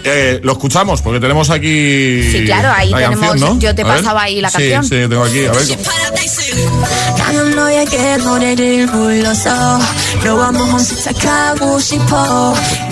Eh, 0.05 0.41
lo 0.45 0.53
escuchamos 0.53 1.03
porque 1.03 1.19
tenemos 1.19 1.51
aquí. 1.51 2.23
Sí, 2.31 2.45
claro, 2.45 2.71
ahí 2.75 2.93
tenemos. 2.93 3.59
Yo 3.59 3.75
te 3.75 3.85
pasaba 3.85 4.23
ahí 4.23 4.41
la 4.41 4.51
canción. 4.51 4.85
Sí, 4.85 4.91
sí, 4.91 5.09
tengo 5.09 5.25
aquí. 5.25 5.47
A 5.47 5.53
ver. 5.53 5.67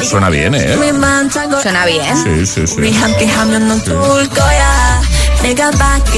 Suena 0.02 0.28
bien, 0.30 0.54
¿eh? 0.54 0.76
Suena 1.60 1.84
bien. 1.86 2.16
Sí, 2.16 2.46
sí, 2.46 2.66
sí. 2.66 2.80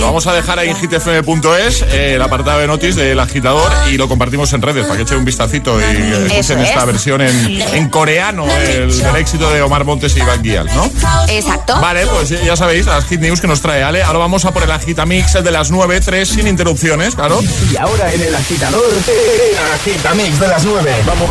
Vamos 0.01 0.27
a 0.27 0.33
dejar 0.33 0.59
ahí 0.59 0.68
en 0.68 0.77
hitfm.es 0.77 1.83
eh, 1.83 2.14
el 2.14 2.22
apartado 2.22 2.61
de 2.61 2.66
notis 2.66 2.95
del 2.97 3.18
agitador 3.18 3.70
y 3.91 3.97
lo 3.97 4.09
compartimos 4.09 4.53
en 4.53 4.62
redes 4.62 4.85
para 4.85 4.97
que 4.97 5.03
echen 5.03 5.18
un 5.18 5.24
vistacito 5.24 5.81
y 5.81 5.85
escuchen 5.85 6.61
esta 6.61 6.85
versión 6.85 7.20
en, 7.22 7.89
coreano 7.89 8.47
el, 8.47 8.97
del 8.97 9.16
éxito 9.16 9.51
de 9.51 9.62
Omar 9.62 9.85
Montes 9.85 10.16
y 10.16 10.20
Iván 10.20 10.43
Guial, 10.43 10.66
¿no? 10.66 10.91
Exacto. 11.29 11.81
Vale, 11.81 12.07
pues 12.07 12.29
ya 12.29 12.57
sabéis, 12.57 12.87
las 12.87 13.05
hit 13.07 13.20
news 13.20 13.41
que 13.41 13.47
nos 13.47 13.61
trae 13.61 13.83
Ale. 13.83 14.03
Ahora 14.03 14.18
vamos 14.20 14.45
a 14.45 14.53
por 14.53 14.62
el 14.62 14.70
agitamix 14.70 15.33
de 15.33 15.51
las 15.51 15.70
9, 15.70 16.01
3 16.01 16.29
sin 16.29 16.47
interrupciones, 16.47 17.14
claro. 17.14 17.41
Y 17.70 17.77
ahora 17.77 18.12
en 18.12 18.22
el 18.22 18.35
agitador, 18.35 18.85
el 18.85 19.59
agitamix 19.74 20.39
de 20.41 20.49
las 20.49 20.64
9. 20.64 20.95
Vamos. 21.07 21.31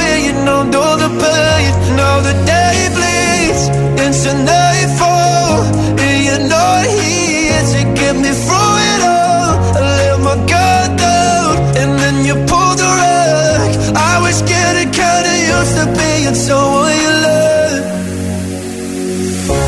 pain, 0.31 0.45
no, 0.45 0.63
know 0.63 0.95
the 0.97 1.09
pain. 1.21 1.95
Now 1.95 2.21
the 2.21 2.33
day 2.45 2.89
bleeds 2.95 3.67
into 4.03 4.31
nightfall, 4.43 5.63
and 5.99 6.25
you're 6.25 6.47
not 6.49 6.85
here 6.85 7.61
to 7.73 7.81
get 7.99 8.15
me 8.15 8.31
through 8.45 8.75
it 8.91 9.01
all. 9.03 9.53
I 9.75 9.81
let 9.97 10.19
my 10.19 10.35
guard 10.51 10.97
down, 10.97 11.55
and 11.79 11.99
then 11.99 12.25
you 12.25 12.35
pull 12.49 12.73
the 12.75 12.89
rug. 13.01 13.71
I 13.95 14.19
was 14.21 14.41
getting 14.41 14.91
kinda 14.91 15.33
used 15.55 15.75
to 15.77 15.85
being 15.99 16.35
someone 16.35 16.95
you 17.05 17.13
love. 17.27 17.85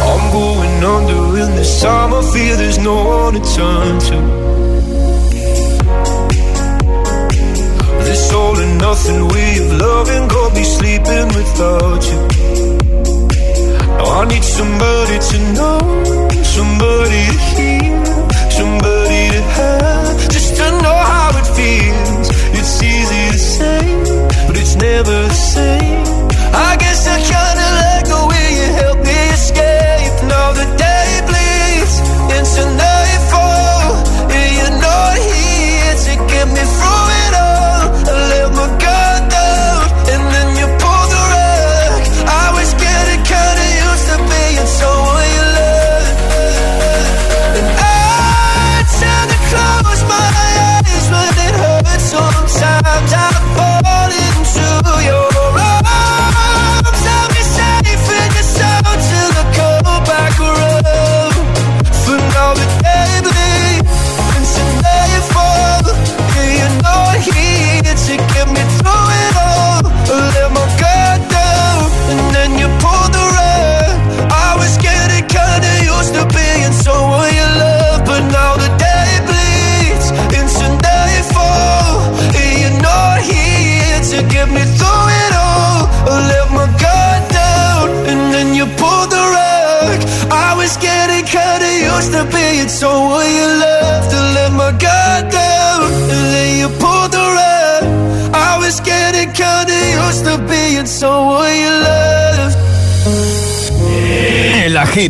I'm 0.10 0.32
going 0.32 0.84
under 0.84 1.40
in 1.44 1.56
this 1.56 1.82
time. 1.82 2.14
I 2.14 2.22
fear 2.32 2.56
there's 2.56 2.80
no 2.80 2.96
one 3.04 3.34
to 3.34 3.42
turn 3.56 4.00
to. 4.08 4.63
nothing 8.84 9.28
we've 9.34 9.72
loving 9.86 10.28
Could 10.28 10.54
be 10.60 10.64
sleeping 10.78 11.28
without 11.38 12.02
you. 12.10 12.20
Now 13.98 14.20
I 14.20 14.26
need 14.32 14.44
somebody 14.44 15.18
to 15.30 15.38
know 15.58 15.80
Somebody 16.56 17.22
to 17.30 17.38
hear. 17.56 17.93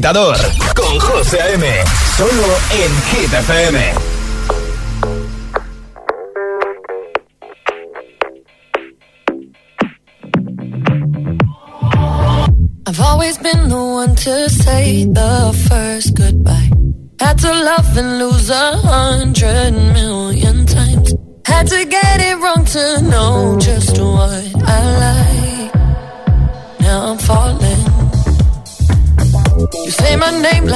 agitador 0.03 0.37
con 0.75 0.99
José 0.99 1.39
M. 1.53 1.65
Solo 2.17 2.43
en 2.71 3.03
Hit 3.03 3.33
FM. 3.33 4.02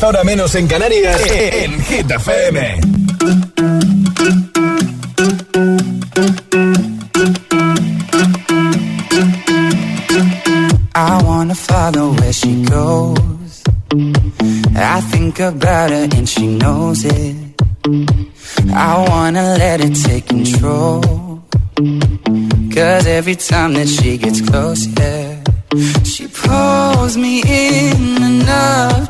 10, 0.00 0.04
ahora 0.04 0.24
menos 0.24 0.54
en 0.54 0.66
Canarias, 0.66 1.20
en 1.30 1.80
Hit 1.82 2.10
FM. 2.10 2.80
I 10.94 11.22
wanna 11.24 11.54
follow 11.54 12.12
where 12.14 12.32
she 12.32 12.62
goes. 12.64 13.62
I 14.74 15.00
think 15.10 15.38
about 15.40 15.90
her 15.90 16.08
and 16.16 16.28
she 16.28 16.46
knows 16.46 17.04
it. 17.04 17.36
I 18.72 19.06
wanna 19.08 19.56
let 19.58 19.80
it 19.80 19.94
take 20.06 20.26
control. 20.26 21.02
Cause 22.74 23.06
every 23.06 23.36
time 23.36 23.74
that 23.74 23.88
she 23.88 24.16
gets 24.16 24.40
close, 24.40 24.86
yeah, 24.86 25.42
she 26.04 26.26
pulls 26.28 27.16
me 27.16 27.42
in 27.42 28.22
enough 28.22 29.09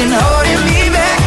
Nothing 0.00 0.18
holding 0.18 0.62
me 0.64 0.80
back. 0.96 1.20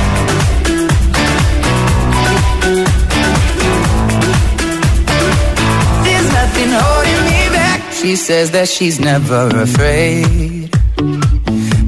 There's 6.03 6.29
nothing 6.33 6.69
holding 6.71 7.21
me 7.29 7.49
back. 7.53 7.93
She 7.93 8.15
says 8.15 8.49
that 8.51 8.67
she's 8.67 8.99
never 8.99 9.47
afraid. 9.61 10.71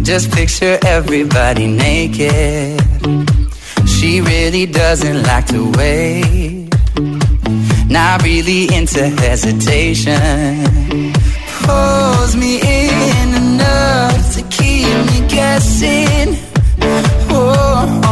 Just 0.03 0.31
picture 0.31 0.77
everybody 0.85 1.65
naked. 1.65 2.79
She 3.87 4.21
really 4.21 4.67
doesn't 4.67 5.23
like 5.23 5.47
to 5.47 5.71
wait. 5.71 6.69
Not 7.89 8.21
really 8.21 8.71
into 8.71 9.09
hesitation. 9.09 10.13
Pulls 11.63 12.35
me 12.35 12.61
in 12.61 13.33
enough 13.33 14.35
to 14.35 14.43
keep 14.51 14.85
me 15.09 15.27
guessing. 15.27 16.54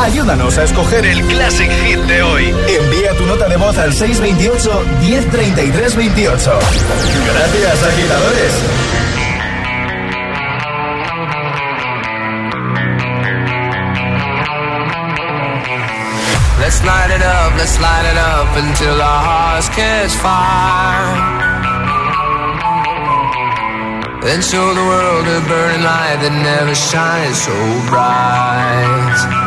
Ayúdanos 0.00 0.56
a 0.58 0.64
escoger 0.64 1.04
el 1.04 1.20
Classic 1.26 1.70
Hit 1.70 1.98
de 2.00 2.22
hoy. 2.22 2.54
Envía 2.68 3.12
tu 3.16 3.26
nota 3.26 3.48
de 3.48 3.56
voz 3.56 3.76
al 3.78 3.92
628 3.92 4.84
1033 5.00 5.96
28. 5.96 6.58
Gracias, 7.34 7.82
agitadores. 7.82 8.52
Let's 16.60 16.84
light 16.84 17.10
it 17.10 17.22
up, 17.22 17.56
let's 17.58 17.80
light 17.80 18.06
it 18.10 18.16
up 18.16 18.56
until 18.56 19.00
our 19.00 19.22
hearts 19.22 19.68
catch 19.70 20.12
fire. 20.16 21.65
Then 24.26 24.42
show 24.42 24.74
the 24.74 24.80
world 24.80 25.24
a 25.28 25.40
burning 25.46 25.84
light 25.84 26.18
that 26.18 26.34
never 26.42 26.74
shines 26.74 27.42
so 27.46 27.54
bright. 27.88 29.45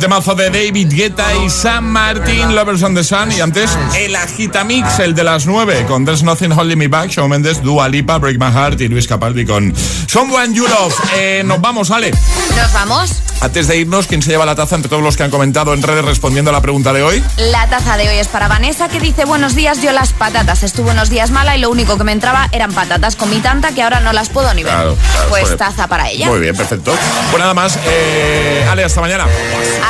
Buen 0.00 0.08
temazo 0.08 0.34
de 0.34 0.48
David 0.48 0.94
Guetta 0.94 1.34
y 1.44 1.50
Sam 1.50 1.84
Martin, 1.84 2.54
Lovers 2.54 2.82
on 2.82 2.94
the 2.94 3.04
Sun. 3.04 3.32
Y 3.32 3.42
antes, 3.42 3.70
el 3.94 4.16
Agitamix, 4.16 4.98
el 4.98 5.14
de 5.14 5.24
las 5.24 5.44
9, 5.44 5.84
con 5.86 6.06
There's 6.06 6.22
Nothing 6.22 6.52
Holding 6.52 6.78
Me 6.78 6.88
Back, 6.88 7.10
Shawn 7.10 7.28
Mendes, 7.28 7.60
Dua 7.62 7.86
Lipa, 7.86 8.16
Break 8.16 8.38
My 8.38 8.50
Heart 8.50 8.80
y 8.80 8.88
Luis 8.88 9.06
Capaldi 9.06 9.44
con 9.44 9.74
Someone 10.06 10.54
You 10.54 10.66
Love. 10.66 10.94
Eh, 11.16 11.42
nos 11.44 11.60
vamos, 11.60 11.90
Ale. 11.90 12.12
Nos 12.56 12.72
vamos. 12.72 13.20
Antes 13.42 13.68
de 13.68 13.78
irnos, 13.78 14.06
¿quién 14.06 14.20
se 14.20 14.30
lleva 14.30 14.44
la 14.44 14.54
taza 14.54 14.76
entre 14.76 14.90
todos 14.90 15.02
los 15.02 15.16
que 15.16 15.22
han 15.22 15.30
comentado 15.30 15.72
en 15.72 15.82
redes 15.82 16.04
respondiendo 16.04 16.50
a 16.50 16.52
la 16.52 16.60
pregunta 16.60 16.92
de 16.92 17.02
hoy? 17.02 17.24
La 17.38 17.66
taza 17.68 17.96
de 17.96 18.06
hoy 18.06 18.16
es 18.16 18.28
para 18.28 18.48
Vanessa 18.48 18.88
que 18.88 19.00
dice 19.00 19.24
buenos 19.24 19.54
días, 19.54 19.80
yo 19.80 19.92
las 19.92 20.12
patatas. 20.12 20.62
Estuve 20.62 20.90
unos 20.90 21.08
días 21.08 21.30
mala 21.30 21.56
y 21.56 21.60
lo 21.60 21.70
único 21.70 21.96
que 21.96 22.04
me 22.04 22.12
entraba 22.12 22.48
eran 22.52 22.72
patatas. 22.72 23.16
Comí 23.16 23.40
tanta 23.40 23.72
que 23.72 23.82
ahora 23.82 24.00
no 24.00 24.12
las 24.12 24.28
puedo 24.28 24.52
ni 24.52 24.62
ver. 24.62 24.74
Claro, 24.74 24.94
claro, 24.94 25.28
pues 25.30 25.44
joder. 25.44 25.58
taza 25.58 25.86
para 25.88 26.10
ella. 26.10 26.26
Muy 26.26 26.40
bien, 26.40 26.54
perfecto. 26.54 26.92
Pues 27.30 27.40
nada 27.40 27.54
más, 27.54 27.78
eh, 27.86 28.66
Ale, 28.70 28.84
hasta 28.84 29.00
mañana. 29.00 29.26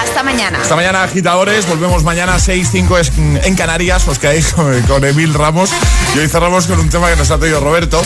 Hasta 0.03 0.22
mañana. 0.22 0.59
Hasta 0.62 0.76
mañana, 0.76 1.03
agitadores. 1.03 1.66
Volvemos 1.66 2.03
mañana 2.05 2.34
a 2.34 2.38
6-5 2.38 2.98
es- 2.98 3.12
en 3.18 3.55
Canarias. 3.55 4.07
Os 4.09 4.18
quedáis 4.18 4.53
con, 4.53 4.80
con 4.82 5.05
Emil 5.05 5.34
Ramos. 5.34 5.70
Y 6.14 6.18
hoy 6.18 6.28
cerramos 6.28 6.66
con 6.66 6.80
un 6.80 6.88
tema 6.88 7.09
que 7.11 7.16
nos 7.16 7.30
ha 7.30 7.38
traído 7.38 7.61
Roberto, 7.61 8.03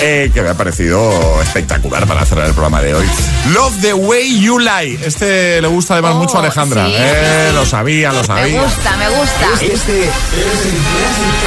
eh, 0.00 0.30
que 0.34 0.42
me 0.42 0.48
ha 0.50 0.54
parecido 0.54 1.40
espectacular 1.42 2.06
para 2.06 2.24
cerrar 2.26 2.46
el 2.46 2.52
programa 2.52 2.82
de 2.82 2.94
hoy. 2.94 3.06
Love 3.52 3.74
the 3.80 3.94
Way 3.94 4.40
You 4.40 4.58
Lie. 4.58 4.98
Este 5.04 5.60
le 5.62 5.68
gusta 5.68 5.94
además 5.94 6.12
Oh, 6.16 6.18
mucho 6.18 6.36
a 6.36 6.40
Alejandra. 6.40 6.86
sí, 6.86 6.92
Eh, 6.96 7.46
sí. 7.50 7.54
Lo 7.54 7.64
sabía, 7.66 8.12
lo 8.12 8.20
Me 8.20 8.26
sabía. 8.26 8.62
gusta, 8.62 8.96
me 8.96 9.08
gusta. 9.10 9.46
Este 9.62 10.10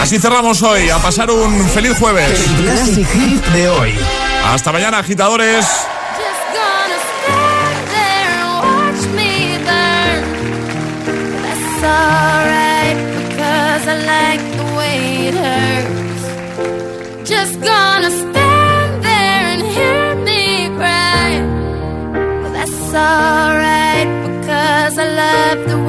Así 0.02 0.18
cerramos 0.20 0.62
hoy. 0.62 0.90
A 0.90 0.98
pasar 1.00 1.30
un 1.30 1.68
feliz 1.70 1.98
jueves. 2.00 2.40
Classic 2.62 3.08
Hit 3.12 3.46
de 3.48 3.70
hoy. 3.70 4.00
Hasta 4.46 4.72
mañana, 4.72 5.00
agitadores. 5.00 5.66
That's 11.82 11.94
alright 11.96 12.98
because 13.30 13.88
I 13.88 13.96
like 14.14 14.44
the 14.58 14.68
way 14.78 15.28
it 15.30 15.36
hurts. 15.46 16.24
Just 17.30 17.62
gonna 17.62 18.12
stand 18.12 19.04
there 19.04 19.44
and 19.54 19.62
hear 19.76 20.16
me 20.28 20.68
cry. 20.76 21.40
But 22.42 22.52
that's 22.52 22.94
alright 22.94 24.10
because 24.28 24.98
I 24.98 25.08
love 25.24 25.70
the 25.70 25.80
way 25.86 25.89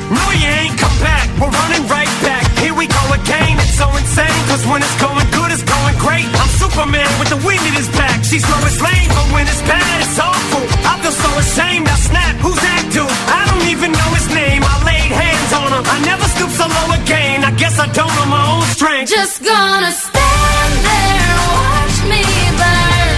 No, 0.11 0.23
you 0.35 0.49
ain't 0.59 0.75
come 0.75 0.97
back. 0.99 1.23
We're 1.39 1.47
running 1.47 1.87
right 1.87 2.11
back. 2.19 2.43
Here 2.59 2.75
we 2.75 2.85
go 2.85 3.03
again. 3.15 3.55
It's 3.63 3.79
so 3.79 3.87
insane, 3.95 4.41
cause 4.51 4.67
when 4.67 4.83
it's 4.83 4.97
going 4.99 5.27
good, 5.31 5.49
it's 5.55 5.63
going 5.63 5.97
great. 6.03 6.27
I'm 6.27 6.51
Superman 6.59 7.07
with 7.15 7.31
the 7.31 7.39
wind 7.47 7.63
in 7.63 7.73
his 7.79 7.87
back. 7.95 8.19
She's 8.27 8.43
Lois 8.43 8.77
Lane, 8.83 9.07
but 9.15 9.27
when 9.31 9.47
it's 9.47 9.63
bad, 9.63 9.97
it's 10.03 10.19
awful. 10.19 10.63
I 10.83 10.99
feel 10.99 11.15
so 11.15 11.29
ashamed. 11.39 11.87
I 11.87 11.95
snap. 11.95 12.35
Who's 12.43 12.59
that 12.59 12.83
dude? 12.91 13.07
I 13.07 13.47
don't 13.49 13.67
even 13.71 13.95
know 13.95 14.09
his 14.19 14.27
name. 14.35 14.61
I 14.67 14.75
laid 14.83 15.11
hands 15.15 15.51
on 15.55 15.69
him. 15.79 15.83
I 15.87 15.97
never 16.03 16.27
stoop 16.35 16.51
so 16.59 16.67
low 16.67 16.87
again. 16.99 17.47
I 17.47 17.51
guess 17.55 17.79
I 17.79 17.87
don't 17.95 18.11
know 18.19 18.27
my 18.27 18.43
own 18.51 18.67
strength. 18.75 19.09
Just 19.09 19.39
gonna 19.47 19.95
stand 19.95 20.73
there 20.91 21.23
and 21.23 21.39
watch 21.55 21.97
me 22.11 22.21
burn. 22.59 23.15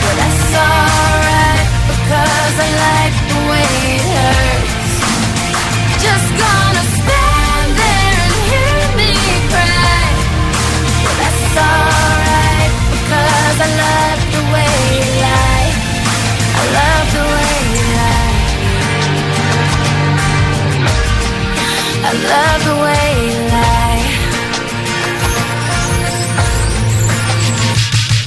But 0.00 0.14
that's 0.16 0.48
because 1.92 2.56
I 2.56 2.68
like 2.88 3.16
the 3.28 3.40
way 3.52 3.68
it 4.00 4.04
hurts. 4.16 4.59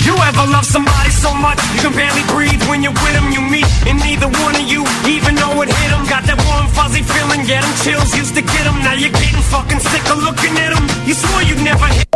You 0.03 0.13
ever 0.19 0.45
love 0.51 0.65
somebody 0.65 1.09
so 1.09 1.33
much 1.33 1.57
you 1.73 1.81
can 1.81 1.93
barely 1.95 2.23
breathe 2.27 2.61
when 2.67 2.83
you're 2.83 2.91
with 2.91 3.13
them? 3.13 3.31
You 3.31 3.41
meet, 3.41 3.65
and 3.87 3.99
neither 3.99 4.27
one 4.27 4.55
of 4.55 4.67
you 4.67 4.83
even 5.07 5.35
know 5.35 5.61
it 5.61 5.69
hit 5.69 5.89
them. 5.89 6.03
Got 6.11 6.23
that 6.27 6.35
warm, 6.47 6.67
fuzzy 6.75 7.01
feeling, 7.01 7.47
get 7.47 7.63
them 7.63 7.73
chills, 7.83 8.13
used 8.17 8.35
to 8.35 8.41
get 8.41 8.63
them. 8.67 8.77
Now 8.83 8.93
you're 8.93 9.11
getting 9.11 9.41
fucking 9.47 9.79
sick 9.79 10.03
of 10.11 10.19
looking 10.19 10.51
at 10.59 10.75
them. 10.75 10.83
You 11.07 11.13
swore 11.13 11.43
you'd 11.43 11.63
never 11.63 11.87
hit. 11.87 12.12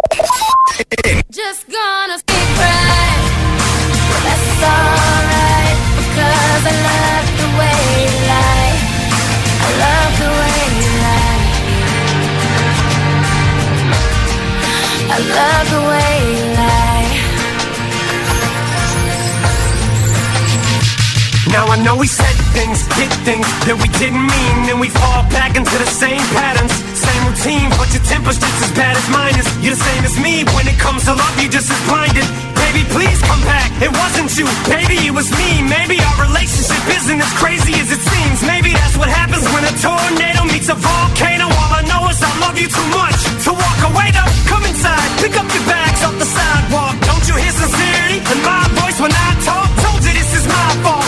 Now 21.68 21.76
I 21.76 21.84
know 21.84 21.99
we 21.99 22.07
said 22.07 22.32
things, 22.55 22.80
did 22.95 23.11
things 23.28 23.43
that 23.68 23.76
we 23.76 23.91
didn't 23.99 24.24
mean, 24.24 24.72
and 24.72 24.80
we 24.80 24.88
fall 24.88 25.28
back 25.36 25.59
into 25.59 25.76
the 25.76 25.89
same 25.91 26.24
patterns, 26.32 26.72
same 26.95 27.22
routine. 27.28 27.68
But 27.76 27.91
your 27.91 28.07
temper's 28.07 28.39
just 28.39 28.55
as 28.63 28.72
bad 28.72 28.95
as 28.95 29.03
mine 29.11 29.36
is. 29.36 29.43
You're 29.59 29.76
the 29.76 29.84
same 29.84 30.03
as 30.07 30.15
me. 30.15 30.47
When 30.55 30.63
it 30.63 30.80
comes 30.80 31.03
to 31.11 31.11
love, 31.11 31.36
you're 31.36 31.51
just 31.51 31.68
as 31.68 31.82
blinded. 31.91 32.24
Baby, 32.55 32.88
please 32.95 33.20
come 33.28 33.43
back. 33.43 33.68
It 33.84 33.91
wasn't 33.91 34.32
you. 34.39 34.47
Maybe 34.72 34.95
it 34.95 35.11
was 35.11 35.28
me. 35.36 35.59
Maybe 35.68 35.99
our 35.99 36.32
relationship 36.32 36.80
isn't 36.88 37.20
as 37.20 37.34
crazy 37.36 37.76
as 37.84 37.91
it 37.91 37.99
seems. 37.99 38.47
Maybe 38.47 38.72
that's 38.72 38.95
what 38.95 39.11
happens 39.11 39.43
when 39.51 39.68
a 39.68 39.74
tornado 39.84 40.47
meets 40.47 40.72
a 40.72 40.78
volcano. 40.80 41.51
All 41.51 41.72
I 41.76 41.84
know 41.84 42.07
is 42.07 42.15
I 42.24 42.32
love 42.47 42.55
you 42.55 42.72
too 42.72 42.89
much 42.95 43.20
to 43.43 43.51
walk 43.51 43.80
away. 43.91 44.07
Though, 44.15 44.32
come 44.47 44.63
inside, 44.63 45.09
pick 45.20 45.36
up 45.36 45.47
your 45.51 45.68
bags 45.68 45.99
off 45.99 46.15
the 46.15 46.30
sidewalk. 46.32 46.95
Don't 47.11 47.28
you 47.28 47.36
hear 47.36 47.51
sincerity 47.51 48.24
in 48.24 48.39
my 48.47 48.63
voice 48.80 49.03
when 49.03 49.11
I 49.11 49.30
talk? 49.43 49.68
Told 49.84 49.99
you 50.07 50.15
this 50.15 50.32
is 50.32 50.47
my 50.47 50.72
fault. 50.80 51.07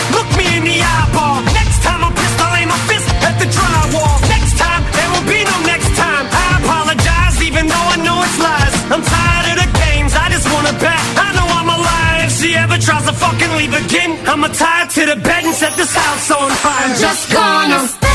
Next 0.60 1.82
time 1.82 2.04
I'm 2.04 2.12
pissed, 2.12 2.40
I'll 2.40 2.56
aim 2.60 2.68
fist 2.84 3.08
at 3.24 3.38
the 3.40 3.48
drywall. 3.48 4.20
Next 4.28 4.58
time, 4.58 4.82
there 4.92 5.08
will 5.08 5.24
be 5.24 5.40
no 5.44 5.56
next 5.64 5.88
time. 5.96 6.24
I 6.28 6.60
apologize, 6.60 7.40
even 7.42 7.66
though 7.66 7.86
I 7.94 7.96
know 8.04 8.20
it's 8.20 8.38
lies. 8.38 8.74
I'm 8.92 9.02
tired 9.02 9.46
of 9.52 9.56
the 9.64 9.68
games, 9.80 10.12
I 10.14 10.28
just 10.28 10.46
wanna 10.52 10.74
bet. 10.76 11.00
I 11.16 11.32
know 11.32 11.48
I'm 11.48 11.70
alive. 11.78 12.24
If 12.28 12.32
she 12.40 12.54
ever 12.54 12.76
tries 12.76 13.06
to 13.06 13.14
fucking 13.14 13.52
leave 13.56 13.72
again, 13.72 14.18
I'ma 14.28 14.48
tie 14.48 14.84
her 14.84 14.88
to 15.00 15.02
the 15.06 15.16
bed 15.16 15.44
and 15.44 15.54
set 15.54 15.76
this 15.76 15.94
house 15.94 16.30
on 16.30 16.50
fire. 16.50 16.92
I'm 16.92 16.96
just 17.00 17.32
gonna 17.32 18.09